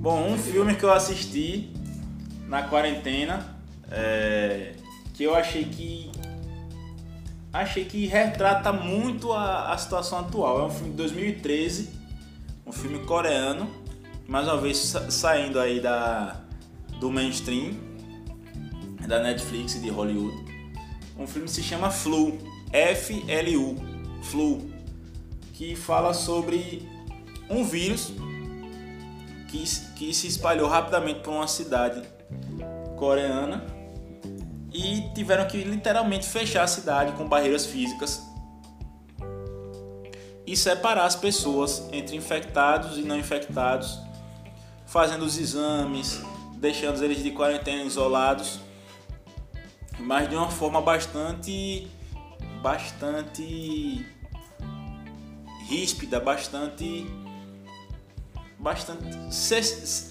Bom, 0.00 0.28
um 0.32 0.38
filme 0.38 0.74
que 0.76 0.84
eu 0.84 0.92
assisti 0.92 1.70
na 2.48 2.62
quarentena, 2.62 3.56
é, 3.90 4.72
que 5.14 5.22
eu 5.22 5.34
achei 5.36 5.64
que 5.64 6.10
achei 7.52 7.84
que 7.84 8.06
retrata 8.06 8.72
muito 8.72 9.32
a, 9.32 9.72
a 9.72 9.78
situação 9.78 10.18
atual. 10.18 10.60
É 10.60 10.64
um 10.64 10.70
filme 10.70 10.90
de 10.90 10.96
2013, 10.96 11.90
um 12.66 12.72
filme 12.72 12.98
coreano, 13.04 13.68
mais 14.26 14.46
uma 14.48 14.56
vez 14.56 14.76
sa- 14.78 15.10
saindo 15.10 15.60
aí 15.60 15.78
da 15.80 16.40
do 16.98 17.10
mainstream 17.12 17.74
da 19.06 19.20
Netflix 19.22 19.76
e 19.76 19.80
de 19.80 19.88
Hollywood. 19.88 20.36
Um 21.18 21.26
filme 21.26 21.48
se 21.48 21.62
chama 21.62 21.90
Flu, 21.90 22.38
F 22.72 23.24
L 23.28 23.56
U, 23.56 23.76
Flu, 24.22 24.70
que 25.54 25.74
fala 25.76 26.12
sobre 26.12 26.86
um 27.48 27.64
vírus 27.64 28.12
que, 29.48 29.64
que 29.96 30.12
se 30.12 30.26
espalhou 30.26 30.68
rapidamente 30.68 31.20
por 31.20 31.32
uma 31.32 31.48
cidade 31.48 32.02
coreana 32.98 33.64
e 34.72 35.02
tiveram 35.14 35.46
que 35.46 35.62
literalmente 35.64 36.26
fechar 36.26 36.64
a 36.64 36.66
cidade 36.66 37.12
com 37.12 37.28
barreiras 37.28 37.66
físicas 37.66 38.22
e 40.46 40.56
separar 40.56 41.04
as 41.04 41.16
pessoas 41.16 41.88
entre 41.92 42.16
infectados 42.16 42.96
e 42.96 43.02
não 43.02 43.18
infectados, 43.18 43.98
fazendo 44.86 45.24
os 45.24 45.38
exames, 45.38 46.22
deixando 46.54 47.02
eles 47.04 47.22
de 47.22 47.30
quarentena 47.30 47.82
isolados, 47.82 48.60
mas 49.98 50.28
de 50.28 50.34
uma 50.34 50.50
forma 50.50 50.80
bastante 50.80 51.88
bastante 52.62 54.04
ríspida, 55.68 56.18
bastante 56.18 57.06
bastante 58.58 59.04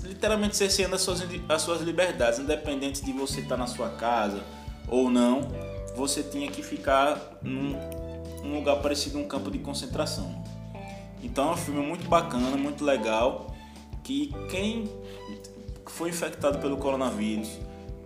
literalmente 0.03 0.55
cerceando 0.55 0.95
as 0.95 1.01
suas, 1.01 1.21
as 1.49 1.61
suas 1.61 1.81
liberdades, 1.81 2.39
independente 2.39 3.03
de 3.03 3.11
você 3.11 3.41
estar 3.41 3.57
na 3.57 3.67
sua 3.67 3.89
casa 3.89 4.43
ou 4.87 5.09
não, 5.09 5.49
você 5.95 6.23
tinha 6.23 6.49
que 6.49 6.63
ficar 6.63 7.39
num, 7.41 7.77
num 8.43 8.55
lugar 8.55 8.77
parecido 8.77 9.17
a 9.17 9.21
um 9.21 9.27
campo 9.27 9.51
de 9.51 9.59
concentração. 9.59 10.43
Então 11.21 11.49
é 11.49 11.53
um 11.53 11.57
filme 11.57 11.85
muito 11.85 12.07
bacana, 12.07 12.55
muito 12.55 12.85
legal, 12.85 13.53
que 14.03 14.33
quem 14.49 14.89
foi 15.87 16.09
infectado 16.09 16.59
pelo 16.59 16.77
coronavírus, 16.77 17.49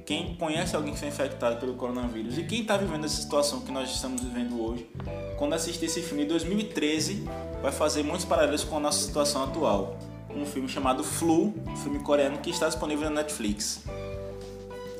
quem 0.05 0.35
conhece 0.35 0.75
alguém 0.75 0.93
que 0.93 0.99
foi 0.99 1.09
infectado 1.09 1.57
pelo 1.57 1.75
coronavírus 1.75 2.37
e 2.37 2.43
quem 2.43 2.61
está 2.61 2.77
vivendo 2.77 3.05
essa 3.05 3.21
situação 3.21 3.61
que 3.61 3.71
nós 3.71 3.89
estamos 3.91 4.21
vivendo 4.21 4.59
hoje, 4.59 4.89
quando 5.37 5.53
assistir 5.53 5.85
esse 5.85 6.01
filme 6.01 6.23
em 6.23 6.27
2013, 6.27 7.27
vai 7.61 7.71
fazer 7.71 8.03
muitos 8.03 8.25
paralelos 8.25 8.63
com 8.63 8.77
a 8.77 8.79
nossa 8.79 9.05
situação 9.05 9.43
atual. 9.43 9.97
Um 10.35 10.45
filme 10.45 10.67
chamado 10.69 11.03
Flu, 11.03 11.53
um 11.67 11.75
filme 11.75 11.99
coreano 11.99 12.37
que 12.39 12.49
está 12.49 12.67
disponível 12.67 13.09
na 13.09 13.21
Netflix. 13.21 13.83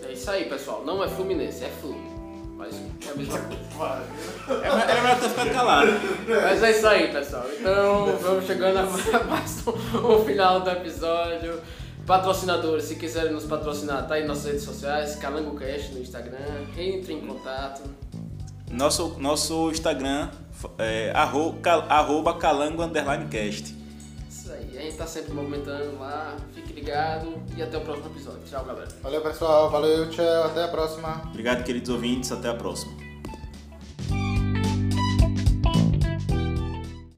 É 0.07 0.11
isso 0.13 0.29
aí, 0.29 0.45
pessoal. 0.49 0.83
Não 0.85 1.03
é 1.03 1.07
Fluminense, 1.07 1.63
é 1.63 1.69
Flu. 1.69 1.95
Mas 2.57 2.75
é 2.75 3.11
a 3.11 3.15
mesma 3.15 3.39
coisa. 3.39 4.63
Era 4.63 5.01
melhor 5.01 5.19
ter 5.19 5.29
ficado 5.29 5.49
calado. 5.51 5.91
Mas 6.27 6.61
é 6.63 6.71
isso 6.71 6.87
aí, 6.87 7.11
pessoal. 7.11 7.45
Então, 7.59 8.17
vamos 8.21 8.45
chegando 8.45 8.77
a 8.77 8.83
mais 9.25 9.63
um 9.67 10.25
final 10.25 10.59
do 10.59 10.69
episódio. 10.69 11.59
Patrocinadores, 12.05 12.85
se 12.85 12.95
quiserem 12.95 13.31
nos 13.31 13.45
patrocinar, 13.45 14.07
tá 14.07 14.15
aí 14.15 14.21
nas 14.21 14.29
nossas 14.37 14.45
redes 14.45 14.63
sociais, 14.63 15.15
CalangoCast 15.15 15.93
no 15.93 16.01
Instagram. 16.01 16.37
Entre 16.77 17.13
em 17.13 17.21
contato. 17.25 17.81
Nosso, 18.69 19.15
nosso 19.19 19.69
Instagram 19.71 20.29
é 20.77 21.11
arro, 21.15 21.53
cal- 21.61 21.85
arroba 21.89 22.33
calango 22.35 22.83
underline 22.83 23.25
cast. 23.25 23.75
A 24.81 24.83
gente 24.83 24.97
tá 24.97 25.05
sempre 25.05 25.31
movimentando 25.31 25.99
lá. 25.99 26.35
Fique 26.55 26.73
ligado 26.73 27.35
e 27.55 27.61
até 27.61 27.77
o 27.77 27.81
próximo 27.81 28.07
episódio. 28.07 28.41
Tchau, 28.49 28.65
galera. 28.65 28.87
Valeu, 29.03 29.21
pessoal. 29.21 29.69
Valeu, 29.69 30.09
tchau. 30.09 30.43
Até 30.45 30.63
a 30.63 30.67
próxima. 30.69 31.21
Obrigado, 31.29 31.63
queridos 31.63 31.91
ouvintes. 31.91 32.31
Até 32.31 32.49
a 32.49 32.55
próxima. 32.55 33.10